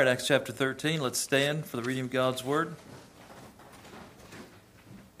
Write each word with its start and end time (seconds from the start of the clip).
All 0.00 0.06
right, 0.06 0.12
Acts 0.12 0.26
chapter 0.26 0.50
13. 0.50 0.98
Let's 1.02 1.18
stand 1.18 1.66
for 1.66 1.76
the 1.76 1.82
reading 1.82 2.04
of 2.04 2.10
God's 2.10 2.42
Word. 2.42 2.74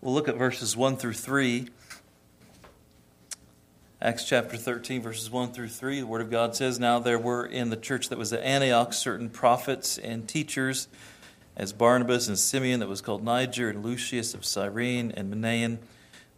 we'll 0.00 0.14
look 0.14 0.28
at 0.28 0.36
verses 0.36 0.76
1 0.76 0.98
through 0.98 1.14
3. 1.14 1.66
Acts 4.00 4.22
chapter 4.22 4.56
13, 4.56 5.02
verses 5.02 5.28
1 5.28 5.50
through 5.50 5.70
3. 5.70 6.02
The 6.02 6.06
Word 6.06 6.20
of 6.20 6.30
God 6.30 6.54
says, 6.54 6.78
Now 6.78 7.00
there 7.00 7.18
were 7.18 7.44
in 7.44 7.70
the 7.70 7.76
church 7.76 8.08
that 8.08 8.18
was 8.18 8.32
at 8.32 8.44
Antioch 8.44 8.92
certain 8.92 9.30
prophets 9.30 9.98
and 9.98 10.28
teachers, 10.28 10.86
as 11.56 11.72
Barnabas 11.72 12.28
and 12.28 12.38
Simeon, 12.38 12.78
that 12.78 12.88
was 12.88 13.00
called 13.00 13.24
Niger, 13.24 13.68
and 13.68 13.84
Lucius 13.84 14.32
of 14.32 14.44
Cyrene, 14.44 15.10
and 15.16 15.34
Manaen 15.34 15.78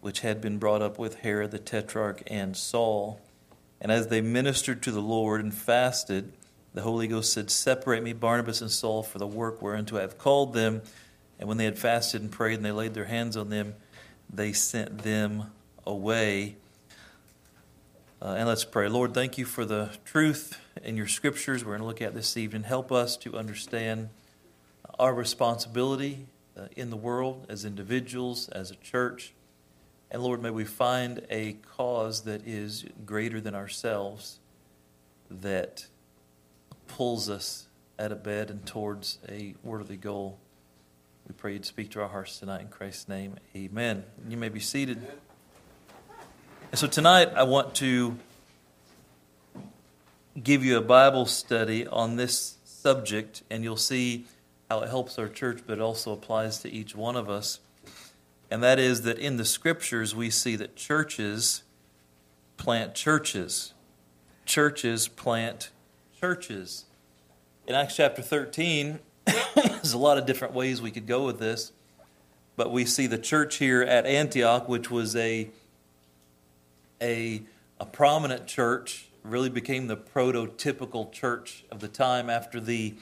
which 0.01 0.21
had 0.21 0.41
been 0.41 0.59
brought 0.59 0.83
up 0.83 0.99
with 0.99 1.17
Herod 1.17 1.51
the 1.51 1.59
Tetrarch 1.59 2.23
and 2.27 2.57
Saul. 2.57 3.21
And 3.81 3.91
as 3.91 4.09
they 4.09 4.21
ministered 4.21 4.83
to 4.83 4.91
the 4.91 5.01
Lord 5.01 5.41
and 5.41 5.55
fasted, 5.55 6.33
the 6.73 6.83
Holy 6.83 7.09
Ghost 7.09 7.33
said, 7.33 7.51
Separate 7.51 8.03
me, 8.03 8.13
Barnabas 8.13 8.61
and 8.61 8.71
Saul, 8.71 9.03
for 9.03 9.19
the 9.19 9.27
work 9.27 9.61
whereunto 9.61 9.99
I 9.99 10.03
have 10.03 10.19
called 10.19 10.53
them. 10.53 10.83
And 11.39 11.49
when 11.49 11.59
they 11.59 11.65
had 11.65 11.79
fasted 11.79 12.21
and 12.21 12.31
prayed 12.31 12.57
and 12.57 12.65
they 12.65 12.73
laid 12.73 12.95
their 12.95 13.07
hands 13.07 13.37
on 13.37 13.49
them, 13.51 13.75
they 14.33 14.53
sent 14.53 14.99
them 14.99 15.51
away. 15.87 16.57
Uh, 18.23 18.35
and 18.39 18.47
let's 18.47 18.65
pray. 18.65 18.89
Lord, 18.89 19.15
thank 19.15 19.39
you 19.39 19.47
for 19.47 19.65
the 19.65 19.91
truth 20.05 20.61
in 20.85 20.97
your 20.97 21.09
scriptures 21.09 21.65
we're 21.65 21.73
going 21.73 21.81
to 21.81 21.87
look 21.87 22.03
at 22.03 22.15
this 22.15 22.37
evening. 22.37 22.65
Help 22.65 22.93
us 22.93 23.17
to 23.19 23.37
understand 23.37 24.11
our 24.99 25.15
responsibility 25.15 26.27
uh, 26.57 26.67
in 26.77 26.91
the 26.91 26.97
world 26.97 27.47
as 27.49 27.65
individuals, 27.65 28.49
as 28.51 28.71
a 28.71 28.77
church. 28.77 29.33
And 30.11 30.23
Lord, 30.23 30.43
may 30.43 30.51
we 30.51 30.65
find 30.65 31.25
a 31.31 31.53
cause 31.77 32.23
that 32.23 32.47
is 32.47 32.85
greater 33.07 33.41
than 33.41 33.55
ourselves 33.55 34.41
that 35.31 35.87
pulls 36.89 37.31
us 37.31 37.69
out 37.99 38.11
of 38.11 38.23
bed 38.23 38.51
and 38.51 38.67
towards 38.67 39.19
a 39.29 39.55
worthy 39.63 39.97
goal. 39.97 40.39
We 41.29 41.35
pray 41.35 41.53
you'd 41.53 41.65
speak 41.65 41.91
to 41.91 42.03
our 42.03 42.09
hearts 42.09 42.41
tonight 42.41 42.63
in 42.63 42.69
Christ's 42.69 43.09
name. 43.09 43.37
Amen. 43.55 44.03
You 44.29 44.37
may 44.37 44.49
be 44.49 44.59
seated. 44.59 44.99
And 46.73 46.79
so 46.79 46.89
tonight 46.89 47.29
I 47.37 47.45
want 47.45 47.77
to 47.77 48.17
give 50.43 50.65
you 50.65 50.77
a 50.77 50.83
Bible 50.83 51.27
study 51.27 51.87
on 51.87 52.17
this 52.17 52.57
subject, 52.65 53.45
and 53.49 53.63
you'll 53.63 53.77
see 53.77 54.27
how 54.69 54.81
it 54.81 54.89
helps 54.89 55.19
our 55.21 55.29
church, 55.29 55.61
but 55.67 55.75
it 55.75 55.81
also 55.81 56.13
applies 56.13 56.59
to 56.63 56.71
each 56.71 56.97
one 56.97 57.15
of 57.15 57.31
us 57.31 57.61
and 58.51 58.63
that 58.63 58.79
is 58.79 59.03
that 59.03 59.19
in 59.19 59.37
the 59.37 59.45
scriptures 59.45 60.15
we 60.15 60.29
see 60.29 60.57
that 60.57 60.75
churches 60.77 61.63
plant 62.57 62.95
churches. 62.95 63.75
Churches 64.45 65.07
plant 65.09 65.71
churches. 66.19 66.85
In 67.67 67.75
Acts 67.75 67.97
chapter 67.97 68.23
13, 68.23 68.99
there's 69.55 69.93
a 69.93 69.99
lot 69.99 70.19
of 70.19 70.27
different 70.27 70.53
ways 70.53 70.83
we 70.83 70.91
could 70.91 71.07
go 71.07 71.25
with 71.25 71.39
this, 71.39 71.73
but 72.57 72.73
we 72.73 72.85
see 72.85 73.07
the 73.07 73.19
church 73.19 73.57
here 73.57 73.83
at 73.83 74.05
Antioch, 74.05 74.69
which 74.69 74.91
was 74.91 75.15
a, 75.15 75.49
a, 77.01 77.43
a 77.79 77.87
prominent 77.87 78.47
church, 78.47 79.09
really 79.23 79.49
became 79.49 79.87
the 79.87 79.97
prototypical 79.97 81.13
church 81.13 81.65
of 81.71 81.81
the 81.81 81.89
time 81.89 82.29
after 82.29 82.59
the 82.59 82.95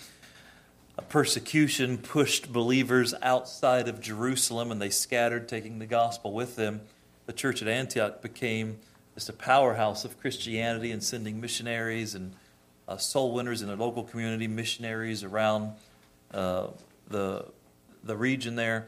persecution 1.02 1.98
pushed 1.98 2.52
believers 2.52 3.14
outside 3.22 3.88
of 3.88 4.00
Jerusalem 4.00 4.70
and 4.70 4.80
they 4.80 4.90
scattered, 4.90 5.48
taking 5.48 5.78
the 5.78 5.86
gospel 5.86 6.32
with 6.32 6.56
them. 6.56 6.80
The 7.26 7.32
church 7.32 7.62
at 7.62 7.68
Antioch 7.68 8.22
became 8.22 8.78
just 9.14 9.28
a 9.28 9.32
powerhouse 9.32 10.04
of 10.04 10.18
Christianity 10.20 10.90
and 10.90 11.02
sending 11.02 11.40
missionaries 11.40 12.14
and 12.14 12.34
uh, 12.86 12.96
soul 12.96 13.32
winners 13.32 13.62
in 13.62 13.68
the 13.68 13.76
local 13.76 14.02
community, 14.02 14.48
missionaries 14.48 15.22
around 15.24 15.72
uh, 16.32 16.68
the, 17.08 17.44
the 18.02 18.16
region 18.16 18.56
there. 18.56 18.86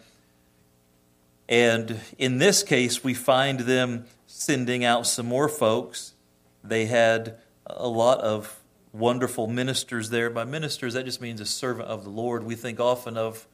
And 1.49 2.01
in 2.17 2.39
this 2.39 2.63
case, 2.63 3.03
we 3.03 3.13
find 3.13 3.61
them 3.61 4.07
sending 4.27 4.85
out 4.85 5.07
some 5.07 5.27
more 5.27 5.49
folks. 5.49 6.15
They 6.63 6.87
had 6.87 7.37
a 7.67 7.89
lot 7.89 8.21
of 8.21 8.60
wonderful 8.93 9.47
ministers 9.47 10.11
there. 10.11 10.31
By 10.31 10.45
ministers, 10.45 10.95
that 10.95 11.05
just 11.05 11.21
means 11.21 11.41
a 11.41 11.47
servant 11.47 11.89
of 11.89 12.05
the 12.05 12.11
Lord. 12.11 12.45
We 12.45 12.55
think 12.55 12.81
often 12.81 13.17
of, 13.17 13.47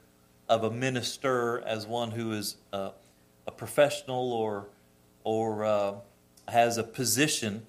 of 0.48 0.64
a 0.64 0.70
minister 0.70 1.62
as 1.66 1.86
one 1.86 2.12
who 2.12 2.32
is 2.32 2.56
a, 2.72 2.92
a 3.46 3.50
professional 3.50 4.32
or, 4.32 4.66
or 5.24 5.64
uh, 5.64 5.94
has 6.48 6.78
a 6.78 6.84
position, 6.84 7.62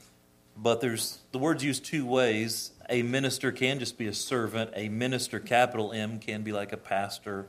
but 0.55 0.81
there's 0.81 1.19
the 1.31 1.37
word's 1.37 1.63
used 1.63 1.85
two 1.85 2.05
ways. 2.05 2.71
A 2.89 3.01
minister 3.03 3.51
can 3.51 3.79
just 3.79 3.97
be 3.97 4.07
a 4.07 4.13
servant. 4.13 4.71
A 4.75 4.89
minister, 4.89 5.39
capital 5.39 5.91
M, 5.91 6.19
can 6.19 6.43
be 6.43 6.51
like 6.51 6.71
a 6.71 6.77
pastor, 6.77 7.45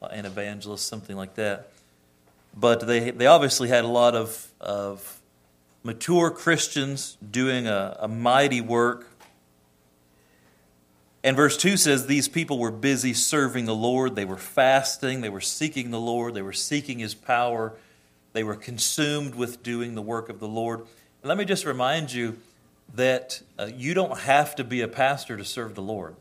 uh, 0.00 0.06
an 0.06 0.24
evangelist, 0.24 0.86
something 0.86 1.16
like 1.16 1.34
that. 1.34 1.70
But 2.56 2.86
they, 2.86 3.10
they 3.10 3.26
obviously 3.26 3.68
had 3.68 3.84
a 3.84 3.88
lot 3.88 4.14
of, 4.14 4.50
of 4.60 5.20
mature 5.82 6.30
Christians 6.30 7.18
doing 7.30 7.66
a, 7.66 7.96
a 8.00 8.08
mighty 8.08 8.60
work 8.60 9.07
and 11.24 11.36
verse 11.36 11.56
2 11.56 11.76
says 11.76 12.06
these 12.06 12.28
people 12.28 12.58
were 12.58 12.70
busy 12.70 13.12
serving 13.12 13.64
the 13.64 13.74
Lord. 13.74 14.14
They 14.14 14.24
were 14.24 14.36
fasting. 14.36 15.20
They 15.20 15.28
were 15.28 15.40
seeking 15.40 15.90
the 15.90 16.00
Lord. 16.00 16.34
They 16.34 16.42
were 16.42 16.52
seeking 16.52 17.00
His 17.00 17.14
power. 17.14 17.74
They 18.32 18.44
were 18.44 18.54
consumed 18.54 19.34
with 19.34 19.62
doing 19.62 19.94
the 19.94 20.02
work 20.02 20.28
of 20.28 20.38
the 20.38 20.48
Lord. 20.48 20.80
And 20.80 21.28
let 21.28 21.36
me 21.36 21.44
just 21.44 21.64
remind 21.64 22.12
you 22.12 22.38
that 22.94 23.42
uh, 23.58 23.68
you 23.74 23.94
don't 23.94 24.20
have 24.20 24.54
to 24.56 24.64
be 24.64 24.80
a 24.80 24.88
pastor 24.88 25.36
to 25.36 25.44
serve 25.44 25.74
the 25.74 25.82
Lord. 25.82 26.14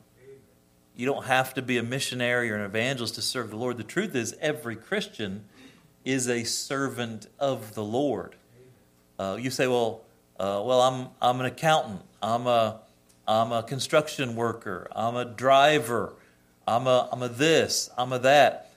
You 0.96 1.06
don't 1.06 1.26
have 1.26 1.54
to 1.54 1.62
be 1.62 1.78
a 1.78 1.84
missionary 1.84 2.50
or 2.50 2.56
an 2.56 2.66
evangelist 2.66 3.16
to 3.16 3.22
serve 3.22 3.52
the 3.52 3.56
Lord. 3.56 3.78
The 3.78 3.84
truth 3.84 4.16
is, 4.16 4.36
every 4.42 4.76
Christian 4.76 5.46
is 6.04 6.28
a 6.28 6.44
servant 6.44 7.28
of 7.38 7.76
the 7.76 7.84
Lord. 7.84 8.36
Uh, 9.20 9.38
you 9.40 9.52
say, 9.52 9.68
well, 9.68 10.02
uh, 10.40 10.62
well, 10.66 10.82
I'm, 10.82 11.10
I'm 11.22 11.40
an 11.40 11.46
accountant. 11.46 12.02
I'm 12.22 12.48
a, 12.48 12.80
I'm 13.28 13.52
a 13.52 13.62
construction 13.62 14.36
worker. 14.36 14.88
I'm 14.96 15.16
a 15.16 15.26
driver. 15.26 16.14
I'm 16.66 16.88
a, 16.88 17.10
I'm 17.12 17.22
a 17.22 17.30
this. 17.30 17.90
I'm 17.98 18.14
a 18.14 18.20
that. 18.20 18.72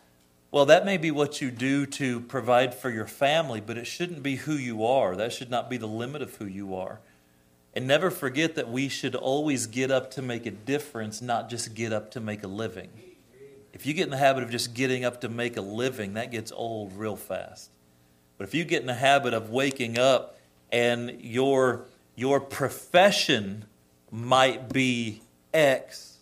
Well, 0.51 0.67
that 0.67 0.85
may 0.85 0.97
be 0.97 1.13
what 1.13 1.41
you 1.41 1.53
do 1.53 1.87
to 1.87 2.21
provide 2.21 2.75
for 2.75 2.91
your 2.91 3.07
family, 3.07 3.61
but 3.61 3.79
it 3.79 3.87
shouldn't 3.87 4.25
be 4.25 4.37
who 4.37 4.55
you 4.55 4.85
are. 4.85 5.15
That 5.15 5.33
should 5.33 5.51
not 5.51 5.71
be 5.71 5.77
the 5.77 5.87
limit 5.87 6.23
of 6.23 6.35
who 6.37 6.47
you 6.47 6.75
are. 6.75 6.99
And 7.73 7.87
never 7.87 8.11
forget 8.11 8.57
that 8.57 8.69
we 8.69 8.89
should 8.89 9.15
always 9.15 9.69
get 9.69 9.93
up 9.93 10.11
to 10.13 10.23
make 10.23 10.47
a 10.47 10.51
difference, 10.51 11.23
not 11.23 11.49
just 11.49 11.75
get 11.75 11.93
up 11.93 12.11
to 12.13 12.21
make 12.21 12.43
a 12.43 12.49
living. 12.49 12.89
If 13.73 13.87
you 13.87 13.95
get 13.95 14.05
in 14.05 14.11
the 14.11 14.17
habit 14.17 14.43
of 14.43 14.51
just 14.51 14.75
getting 14.75 15.05
up 15.05 15.21
to 15.21 15.29
make 15.29 15.57
a 15.57 15.61
living, 15.61 16.15
that 16.15 16.33
gets 16.33 16.51
old 16.51 16.93
real 16.95 17.15
fast. 17.15 17.71
But 18.37 18.49
if 18.49 18.55
you 18.55 18.65
get 18.65 18.81
in 18.81 18.89
the 18.89 18.95
habit 18.95 19.33
of 19.33 19.51
waking 19.51 19.99
up 19.99 20.37
and 20.73 21.21
your, 21.21 21.85
your 22.17 22.41
profession 22.41 23.67
might 24.11 24.73
be 24.73 25.23
X, 25.53 26.19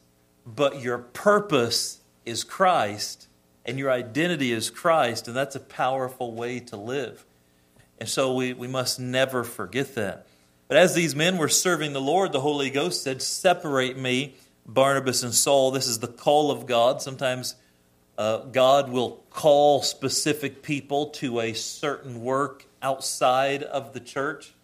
but 0.46 0.80
your 0.80 0.98
purpose 0.98 2.00
is 2.24 2.44
Christ 2.44 3.28
and 3.68 3.78
your 3.78 3.90
identity 3.90 4.50
is 4.50 4.70
Christ, 4.70 5.28
and 5.28 5.36
that's 5.36 5.54
a 5.54 5.60
powerful 5.60 6.32
way 6.32 6.58
to 6.58 6.76
live. 6.76 7.26
And 7.98 8.08
so 8.08 8.32
we, 8.34 8.54
we 8.54 8.66
must 8.66 8.98
never 8.98 9.44
forget 9.44 9.94
that. 9.94 10.26
But 10.68 10.78
as 10.78 10.94
these 10.94 11.14
men 11.14 11.36
were 11.36 11.50
serving 11.50 11.92
the 11.92 12.00
Lord, 12.00 12.32
the 12.32 12.40
Holy 12.40 12.70
Ghost 12.70 13.02
said, 13.02 13.20
Separate 13.20 13.98
me, 13.98 14.36
Barnabas 14.64 15.22
and 15.22 15.34
Saul. 15.34 15.70
This 15.70 15.86
is 15.86 15.98
the 15.98 16.08
call 16.08 16.50
of 16.50 16.64
God. 16.66 17.02
Sometimes 17.02 17.56
uh, 18.16 18.38
God 18.38 18.90
will 18.90 19.22
call 19.30 19.82
specific 19.82 20.62
people 20.62 21.10
to 21.10 21.40
a 21.40 21.52
certain 21.52 22.22
work 22.22 22.66
outside 22.80 23.62
of 23.62 23.92
the 23.92 24.00
church. 24.00 24.54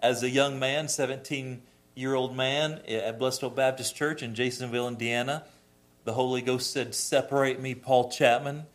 As 0.00 0.22
a 0.22 0.30
young 0.30 0.58
man, 0.58 0.88
17 0.88 1.62
year 1.98 2.14
old 2.14 2.36
man 2.36 2.80
at 2.86 3.18
Blessed 3.18 3.40
Hope 3.40 3.56
Baptist 3.56 3.96
Church 3.96 4.22
in 4.22 4.32
Jasonville, 4.32 4.86
Indiana. 4.86 5.42
The 6.04 6.12
Holy 6.12 6.42
Ghost 6.42 6.72
said, 6.72 6.94
Separate 6.94 7.60
me, 7.60 7.74
Paul 7.74 8.08
Chapman. 8.08 8.66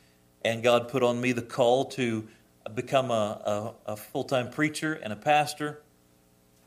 And 0.43 0.61
God 0.61 0.89
put 0.89 1.03
on 1.03 1.21
me 1.21 1.31
the 1.31 1.41
call 1.41 1.85
to 1.91 2.27
become 2.75 3.11
a, 3.11 3.73
a, 3.85 3.93
a 3.93 3.95
full 3.95 4.25
time 4.25 4.49
preacher 4.49 4.93
and 4.93 5.13
a 5.13 5.15
pastor. 5.15 5.81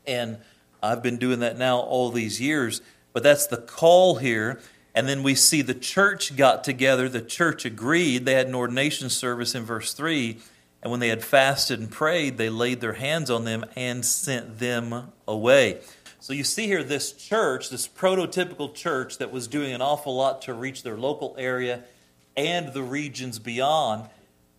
And 0.07 0.39
I've 0.81 1.03
been 1.03 1.17
doing 1.17 1.41
that 1.41 1.59
now 1.59 1.77
all 1.77 2.09
these 2.09 2.41
years. 2.41 2.81
But 3.13 3.21
that's 3.21 3.45
the 3.45 3.57
call 3.57 4.15
here. 4.15 4.59
And 4.95 5.07
then 5.07 5.21
we 5.21 5.35
see 5.35 5.61
the 5.61 5.75
church 5.75 6.35
got 6.35 6.63
together, 6.63 7.07
the 7.07 7.21
church 7.21 7.65
agreed. 7.65 8.25
They 8.25 8.33
had 8.33 8.47
an 8.47 8.55
ordination 8.55 9.11
service 9.11 9.53
in 9.53 9.63
verse 9.63 9.93
3. 9.93 10.39
And 10.81 10.89
when 10.89 10.99
they 11.01 11.09
had 11.09 11.23
fasted 11.23 11.79
and 11.79 11.91
prayed, 11.91 12.39
they 12.39 12.49
laid 12.49 12.81
their 12.81 12.93
hands 12.93 13.29
on 13.29 13.45
them 13.45 13.63
and 13.75 14.03
sent 14.03 14.57
them 14.57 15.11
away. 15.27 15.81
So 16.27 16.33
you 16.33 16.43
see 16.43 16.67
here 16.67 16.83
this 16.83 17.13
church, 17.13 17.69
this 17.69 17.87
prototypical 17.87 18.75
church 18.75 19.17
that 19.19 19.31
was 19.31 19.47
doing 19.47 19.71
an 19.71 19.81
awful 19.81 20.13
lot 20.13 20.41
to 20.41 20.53
reach 20.53 20.83
their 20.83 20.97
local 20.97 21.33
area 21.39 21.85
and 22.35 22.73
the 22.73 22.83
regions 22.83 23.39
beyond. 23.39 24.09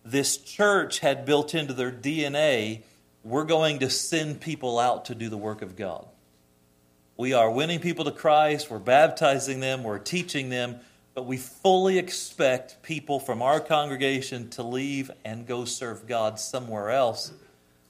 This 0.03 0.37
church 0.37 0.97
had 0.97 1.27
built 1.27 1.53
into 1.53 1.73
their 1.73 1.91
DNA 1.91 2.81
we're 3.23 3.43
going 3.43 3.77
to 3.81 3.89
send 3.91 4.41
people 4.41 4.79
out 4.79 5.05
to 5.05 5.13
do 5.13 5.29
the 5.29 5.37
work 5.37 5.61
of 5.61 5.75
God. 5.75 6.07
We 7.17 7.33
are 7.33 7.51
winning 7.51 7.81
people 7.81 8.05
to 8.05 8.11
Christ, 8.11 8.71
we're 8.71 8.79
baptizing 8.79 9.59
them, 9.59 9.83
we're 9.83 9.99
teaching 9.99 10.49
them, 10.49 10.79
but 11.13 11.27
we 11.27 11.37
fully 11.37 11.99
expect 11.99 12.81
people 12.81 13.19
from 13.19 13.43
our 13.43 13.59
congregation 13.59 14.49
to 14.49 14.63
leave 14.63 15.11
and 15.23 15.45
go 15.45 15.65
serve 15.65 16.07
God 16.07 16.39
somewhere 16.39 16.89
else. 16.89 17.31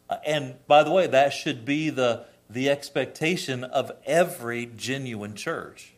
Uh, 0.09 0.17
and 0.25 0.55
by 0.67 0.83
the 0.83 0.91
way, 0.91 1.07
that 1.07 1.31
should 1.31 1.63
be 1.63 1.89
the, 1.89 2.25
the 2.49 2.69
expectation 2.69 3.63
of 3.63 3.91
every 4.05 4.65
genuine 4.65 5.35
church. 5.35 5.93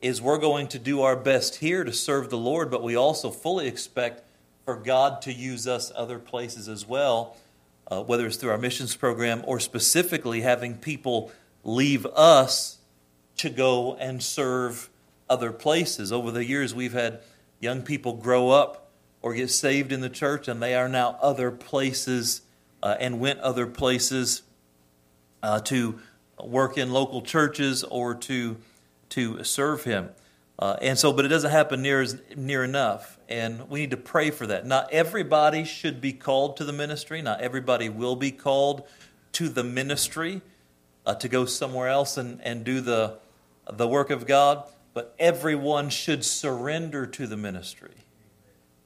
Is 0.00 0.20
we're 0.20 0.38
going 0.38 0.66
to 0.68 0.78
do 0.80 1.02
our 1.02 1.14
best 1.14 1.56
here 1.56 1.84
to 1.84 1.92
serve 1.92 2.30
the 2.30 2.38
Lord, 2.38 2.70
but 2.70 2.82
we 2.82 2.96
also 2.96 3.30
fully 3.30 3.68
expect 3.68 4.24
for 4.64 4.76
God 4.76 5.22
to 5.22 5.32
use 5.32 5.68
us 5.68 5.92
other 5.94 6.18
places 6.18 6.68
as 6.68 6.86
well, 6.86 7.36
uh, 7.88 8.02
whether 8.02 8.26
it's 8.26 8.36
through 8.36 8.50
our 8.50 8.58
missions 8.58 8.96
program 8.96 9.44
or 9.46 9.60
specifically 9.60 10.40
having 10.40 10.74
people 10.74 11.30
leave 11.62 12.04
us 12.06 12.78
to 13.36 13.50
go 13.50 13.94
and 13.96 14.22
serve 14.22 14.88
other 15.28 15.52
places. 15.52 16.12
Over 16.12 16.30
the 16.32 16.44
years, 16.44 16.74
we've 16.74 16.92
had 16.92 17.20
young 17.60 17.82
people 17.82 18.14
grow 18.14 18.50
up 18.50 18.90
or 19.20 19.34
get 19.34 19.50
saved 19.50 19.92
in 19.92 20.00
the 20.00 20.10
church, 20.10 20.48
and 20.48 20.60
they 20.60 20.74
are 20.74 20.88
now 20.88 21.16
other 21.20 21.52
places 21.52 22.42
uh, 22.82 22.96
and 22.98 23.20
went 23.20 23.38
other 23.40 23.66
places 23.66 24.42
uh, 25.42 25.60
to 25.60 25.98
work 26.42 26.78
in 26.78 26.92
local 26.92 27.22
churches 27.22 27.84
or 27.84 28.14
to 28.14 28.56
to 29.10 29.44
serve 29.44 29.84
Him. 29.84 30.08
Uh, 30.58 30.76
and 30.80 30.98
so, 30.98 31.12
but 31.12 31.24
it 31.24 31.28
doesn't 31.28 31.50
happen 31.50 31.82
near 31.82 32.06
near 32.36 32.62
enough, 32.64 33.18
and 33.28 33.68
we 33.68 33.80
need 33.80 33.90
to 33.90 33.96
pray 33.96 34.30
for 34.30 34.46
that. 34.46 34.66
Not 34.66 34.92
everybody 34.92 35.64
should 35.64 36.00
be 36.00 36.12
called 36.12 36.56
to 36.58 36.64
the 36.64 36.72
ministry. 36.72 37.22
Not 37.22 37.40
everybody 37.40 37.88
will 37.88 38.16
be 38.16 38.30
called 38.30 38.84
to 39.32 39.48
the 39.48 39.64
ministry 39.64 40.42
uh, 41.06 41.14
to 41.16 41.28
go 41.28 41.44
somewhere 41.44 41.88
else 41.88 42.16
and, 42.16 42.40
and 42.42 42.64
do 42.64 42.80
the, 42.80 43.18
the 43.70 43.88
work 43.88 44.10
of 44.10 44.26
God, 44.26 44.64
but 44.94 45.14
everyone 45.18 45.88
should 45.90 46.24
surrender 46.24 47.06
to 47.06 47.26
the 47.26 47.36
ministry. 47.36 47.94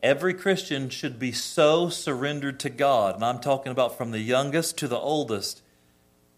Every 0.03 0.35
Christian 0.35 0.89
should 0.89 1.19
be 1.19 1.33
so 1.33 1.89
surrendered 1.89 2.61
to 2.61 2.71
God, 2.71 3.17
and 3.17 3.25
I'm 3.25 3.41
talking 3.41 3.73
about 3.73 3.97
from 3.99 4.13
the 4.13 4.21
youngest 4.21 4.79
to 4.79 4.89
the 4.89 4.99
oldest. 4.99 5.63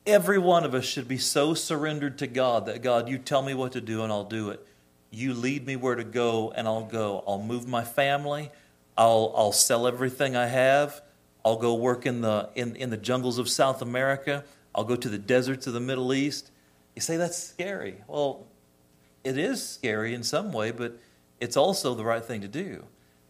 Every 0.06 0.38
one 0.38 0.64
of 0.64 0.74
us 0.74 0.84
should 0.84 1.08
be 1.08 1.18
so 1.18 1.54
surrendered 1.54 2.18
to 2.18 2.26
God 2.26 2.66
that 2.66 2.82
God, 2.82 3.08
you 3.08 3.18
tell 3.18 3.42
me 3.42 3.54
what 3.54 3.72
to 3.72 3.80
do 3.80 4.02
and 4.02 4.12
I'll 4.12 4.24
do 4.24 4.50
it. 4.50 4.66
You 5.10 5.34
lead 5.34 5.66
me 5.66 5.76
where 5.76 5.94
to 5.94 6.04
go 6.04 6.50
and 6.50 6.66
I'll 6.66 6.84
go. 6.84 7.22
I'll 7.26 7.42
move 7.42 7.66
my 7.66 7.84
family. 7.84 8.50
I'll, 8.96 9.32
I'll 9.36 9.52
sell 9.52 9.86
everything 9.86 10.36
I 10.36 10.46
have. 10.46 11.00
I'll 11.44 11.56
go 11.56 11.74
work 11.74 12.04
in 12.04 12.20
the, 12.20 12.50
in, 12.54 12.76
in 12.76 12.90
the 12.90 12.96
jungles 12.96 13.38
of 13.38 13.48
South 13.48 13.80
America. 13.80 14.44
I'll 14.74 14.84
go 14.84 14.96
to 14.96 15.08
the 15.08 15.18
deserts 15.18 15.66
of 15.66 15.72
the 15.72 15.80
Middle 15.80 16.12
East. 16.12 16.50
You 16.94 17.02
say 17.02 17.16
that's 17.16 17.38
scary. 17.38 18.02
Well, 18.06 18.46
it 19.24 19.38
is 19.38 19.66
scary 19.66 20.14
in 20.14 20.22
some 20.22 20.52
way, 20.52 20.70
but 20.70 20.98
it's 21.40 21.56
also 21.56 21.94
the 21.94 22.04
right 22.04 22.24
thing 22.24 22.40
to 22.40 22.48
do. 22.48 22.84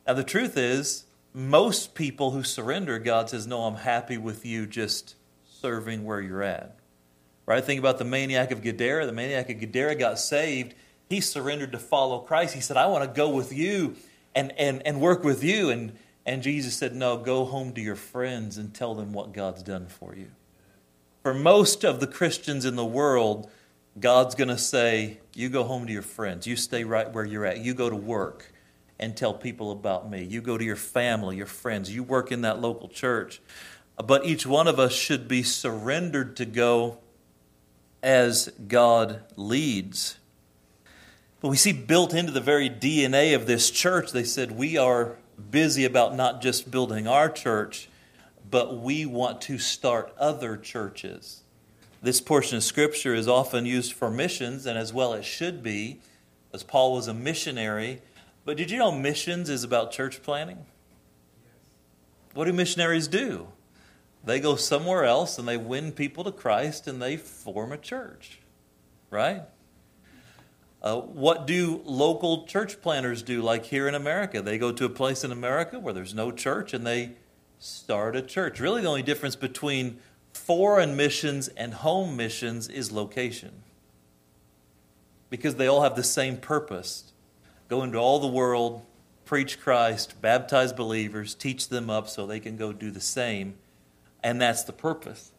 Now, 0.06 0.14
the 0.14 0.24
truth 0.24 0.56
is, 0.56 1.04
most 1.34 1.94
people 1.94 2.30
who 2.30 2.42
surrender, 2.42 2.98
God 2.98 3.30
says, 3.30 3.46
No, 3.46 3.64
I'm 3.64 3.76
happy 3.76 4.16
with 4.16 4.46
you 4.46 4.66
just 4.66 5.14
serving 5.60 6.04
where 6.04 6.20
you're 6.20 6.42
at. 6.42 6.76
Right? 7.46 7.64
Think 7.64 7.78
about 7.78 7.98
the 7.98 8.04
maniac 8.04 8.50
of 8.50 8.62
Gadara. 8.62 9.06
The 9.06 9.12
maniac 9.12 9.48
of 9.48 9.58
Gadara 9.58 9.94
got 9.94 10.18
saved. 10.18 10.74
He 11.08 11.20
surrendered 11.20 11.72
to 11.72 11.78
follow 11.78 12.20
Christ. 12.20 12.54
He 12.54 12.60
said, 12.60 12.76
I 12.76 12.86
want 12.86 13.04
to 13.04 13.16
go 13.16 13.30
with 13.30 13.52
you 13.52 13.96
and, 14.34 14.52
and, 14.58 14.86
and 14.86 15.00
work 15.00 15.24
with 15.24 15.42
you. 15.42 15.70
And, 15.70 15.94
and 16.26 16.42
Jesus 16.42 16.76
said, 16.76 16.94
No, 16.94 17.16
go 17.16 17.46
home 17.46 17.72
to 17.72 17.80
your 17.80 17.96
friends 17.96 18.58
and 18.58 18.74
tell 18.74 18.94
them 18.94 19.12
what 19.12 19.32
God's 19.32 19.62
done 19.62 19.86
for 19.86 20.14
you. 20.14 20.28
For 21.22 21.32
most 21.32 21.84
of 21.84 22.00
the 22.00 22.06
Christians 22.06 22.64
in 22.64 22.76
the 22.76 22.84
world, 22.84 23.50
God's 23.98 24.34
going 24.34 24.48
to 24.48 24.58
say, 24.58 25.18
You 25.34 25.48
go 25.48 25.64
home 25.64 25.86
to 25.86 25.92
your 25.92 26.02
friends. 26.02 26.46
You 26.46 26.56
stay 26.56 26.84
right 26.84 27.10
where 27.10 27.24
you're 27.24 27.46
at. 27.46 27.58
You 27.58 27.72
go 27.72 27.88
to 27.88 27.96
work 27.96 28.52
and 29.00 29.16
tell 29.16 29.32
people 29.32 29.70
about 29.70 30.10
me. 30.10 30.22
You 30.22 30.40
go 30.40 30.58
to 30.58 30.64
your 30.64 30.76
family, 30.76 31.36
your 31.36 31.46
friends. 31.46 31.94
You 31.94 32.02
work 32.02 32.32
in 32.32 32.42
that 32.42 32.60
local 32.60 32.88
church. 32.88 33.40
But 34.04 34.24
each 34.24 34.46
one 34.46 34.68
of 34.68 34.78
us 34.78 34.92
should 34.92 35.26
be 35.26 35.42
surrendered 35.42 36.36
to 36.36 36.44
go 36.44 36.98
as 38.02 38.48
God 38.68 39.20
leads. 39.36 40.18
But 41.40 41.48
we 41.48 41.56
see 41.56 41.72
built 41.72 42.14
into 42.14 42.32
the 42.32 42.40
very 42.40 42.68
DNA 42.68 43.34
of 43.34 43.46
this 43.46 43.70
church, 43.70 44.12
they 44.12 44.24
said, 44.24 44.52
We 44.52 44.76
are 44.76 45.16
busy 45.50 45.84
about 45.84 46.14
not 46.14 46.40
just 46.40 46.70
building 46.70 47.06
our 47.06 47.28
church, 47.28 47.88
but 48.50 48.78
we 48.78 49.06
want 49.06 49.40
to 49.42 49.58
start 49.58 50.14
other 50.18 50.56
churches. 50.56 51.42
This 52.00 52.20
portion 52.20 52.56
of 52.56 52.64
Scripture 52.64 53.14
is 53.14 53.28
often 53.28 53.66
used 53.66 53.92
for 53.92 54.10
missions, 54.10 54.66
and 54.66 54.78
as 54.78 54.92
well 54.92 55.12
it 55.12 55.24
should 55.24 55.62
be, 55.62 56.00
as 56.52 56.62
Paul 56.62 56.94
was 56.94 57.08
a 57.08 57.14
missionary. 57.14 58.00
But 58.44 58.56
did 58.56 58.70
you 58.70 58.78
know 58.78 58.92
missions 58.92 59.50
is 59.50 59.64
about 59.64 59.90
church 59.90 60.22
planting? 60.22 60.66
What 62.34 62.44
do 62.44 62.52
missionaries 62.52 63.08
do? 63.08 63.48
They 64.24 64.40
go 64.40 64.56
somewhere 64.56 65.04
else 65.04 65.38
and 65.38 65.46
they 65.46 65.56
win 65.56 65.92
people 65.92 66.24
to 66.24 66.32
Christ 66.32 66.86
and 66.86 67.00
they 67.00 67.16
form 67.16 67.72
a 67.72 67.78
church, 67.78 68.40
right? 69.10 69.42
Uh, 70.82 71.00
what 71.00 71.46
do 71.46 71.80
local 71.84 72.46
church 72.46 72.80
planters 72.80 73.22
do, 73.22 73.42
like 73.42 73.66
here 73.66 73.88
in 73.88 73.94
America? 73.94 74.40
They 74.42 74.58
go 74.58 74.70
to 74.70 74.84
a 74.84 74.90
place 74.90 75.24
in 75.24 75.32
America 75.32 75.78
where 75.78 75.92
there's 75.92 76.14
no 76.14 76.30
church 76.30 76.72
and 76.72 76.86
they 76.86 77.12
start 77.58 78.14
a 78.14 78.22
church. 78.22 78.60
Really, 78.60 78.82
the 78.82 78.88
only 78.88 79.02
difference 79.02 79.34
between 79.34 79.98
foreign 80.32 80.96
missions 80.96 81.48
and 81.48 81.74
home 81.74 82.16
missions 82.16 82.68
is 82.68 82.92
location. 82.92 83.62
Because 85.30 85.56
they 85.56 85.66
all 85.66 85.82
have 85.82 85.96
the 85.96 86.04
same 86.04 86.36
purpose 86.36 87.12
go 87.68 87.82
into 87.82 87.98
all 87.98 88.18
the 88.18 88.26
world, 88.26 88.82
preach 89.26 89.60
Christ, 89.60 90.22
baptize 90.22 90.72
believers, 90.72 91.34
teach 91.34 91.68
them 91.68 91.90
up 91.90 92.08
so 92.08 92.26
they 92.26 92.40
can 92.40 92.56
go 92.56 92.72
do 92.72 92.90
the 92.90 93.00
same. 93.00 93.56
And 94.28 94.42
that's 94.42 94.64
the 94.64 94.74
purpose. 94.74 95.32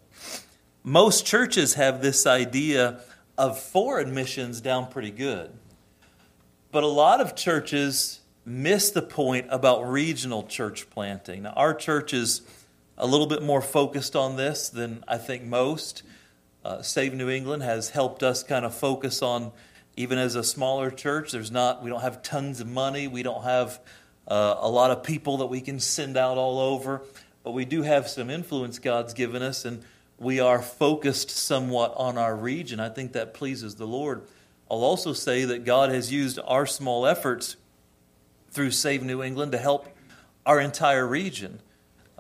Most 0.84 1.24
churches 1.24 1.76
have 1.76 2.02
this 2.02 2.26
idea 2.26 3.02
of 3.38 3.60
foreign 3.60 4.16
missions 4.16 4.62
down 4.62 4.90
pretty 4.90 5.12
good. 5.12 5.52
But 6.72 6.84
a 6.84 6.88
lot 6.88 7.22
of 7.22 7.36
churches 7.36 8.22
miss 8.46 8.90
the 8.90 9.04
point 9.04 9.46
about 9.52 9.88
regional 9.88 10.42
church 10.42 10.90
planting. 10.90 11.44
Now, 11.44 11.52
our 11.52 11.76
church 11.76 12.16
is 12.16 12.42
a 12.98 13.06
little 13.06 13.28
bit 13.28 13.44
more 13.44 13.62
focused 13.62 14.16
on 14.16 14.38
this 14.38 14.70
than 14.70 15.04
I 15.08 15.20
think 15.20 15.44
most. 15.44 16.02
Uh, 16.66 16.82
Save 16.82 17.14
New 17.14 17.30
England 17.30 17.62
has 17.62 17.92
helped 17.92 18.24
us 18.24 18.42
kind 18.42 18.66
of 18.66 18.74
focus 18.74 19.22
on, 19.22 19.52
even 19.98 20.18
as 20.18 20.34
a 20.34 20.44
smaller 20.44 20.90
church, 20.90 21.32
there's 21.32 21.52
not, 21.52 21.84
we 21.84 21.92
don't 21.92 22.02
have 22.02 22.24
tons 22.24 22.60
of 22.60 22.66
money, 22.66 23.08
we 23.08 23.22
don't 23.22 23.44
have 23.44 23.80
uh, 24.28 24.56
a 24.58 24.68
lot 24.68 24.90
of 24.90 25.04
people 25.04 25.38
that 25.38 25.46
we 25.46 25.62
can 25.62 25.80
send 25.80 26.18
out 26.18 26.40
all 26.40 26.60
over, 26.60 27.04
but 27.50 27.56
we 27.56 27.66
do 27.66 27.82
have 27.82 28.08
some 28.08 28.30
influence 28.30 28.78
God's 28.78 29.16
given 29.16 29.42
us, 29.42 29.66
and 29.66 29.82
we 30.20 30.40
are 30.40 30.62
focused 30.62 31.32
somewhat 31.32 31.96
on 31.98 32.16
our 32.16 32.36
region. 32.36 32.80
I 32.80 32.90
think 32.90 33.14
that 33.14 33.34
pleases 33.34 33.74
the 33.74 33.88
Lord. 33.88 34.22
I'll 34.70 34.84
also 34.84 35.14
say 35.14 35.46
that 35.46 35.66
God 35.66 35.90
has 35.90 36.14
used 36.14 36.38
our 36.46 36.68
small 36.68 37.08
efforts 37.08 37.56
through 38.52 38.70
Save 38.70 39.02
New 39.02 39.24
England 39.24 39.52
to 39.54 39.58
help 39.58 39.88
our 40.46 40.60
entire 40.60 41.08
region. 41.08 41.60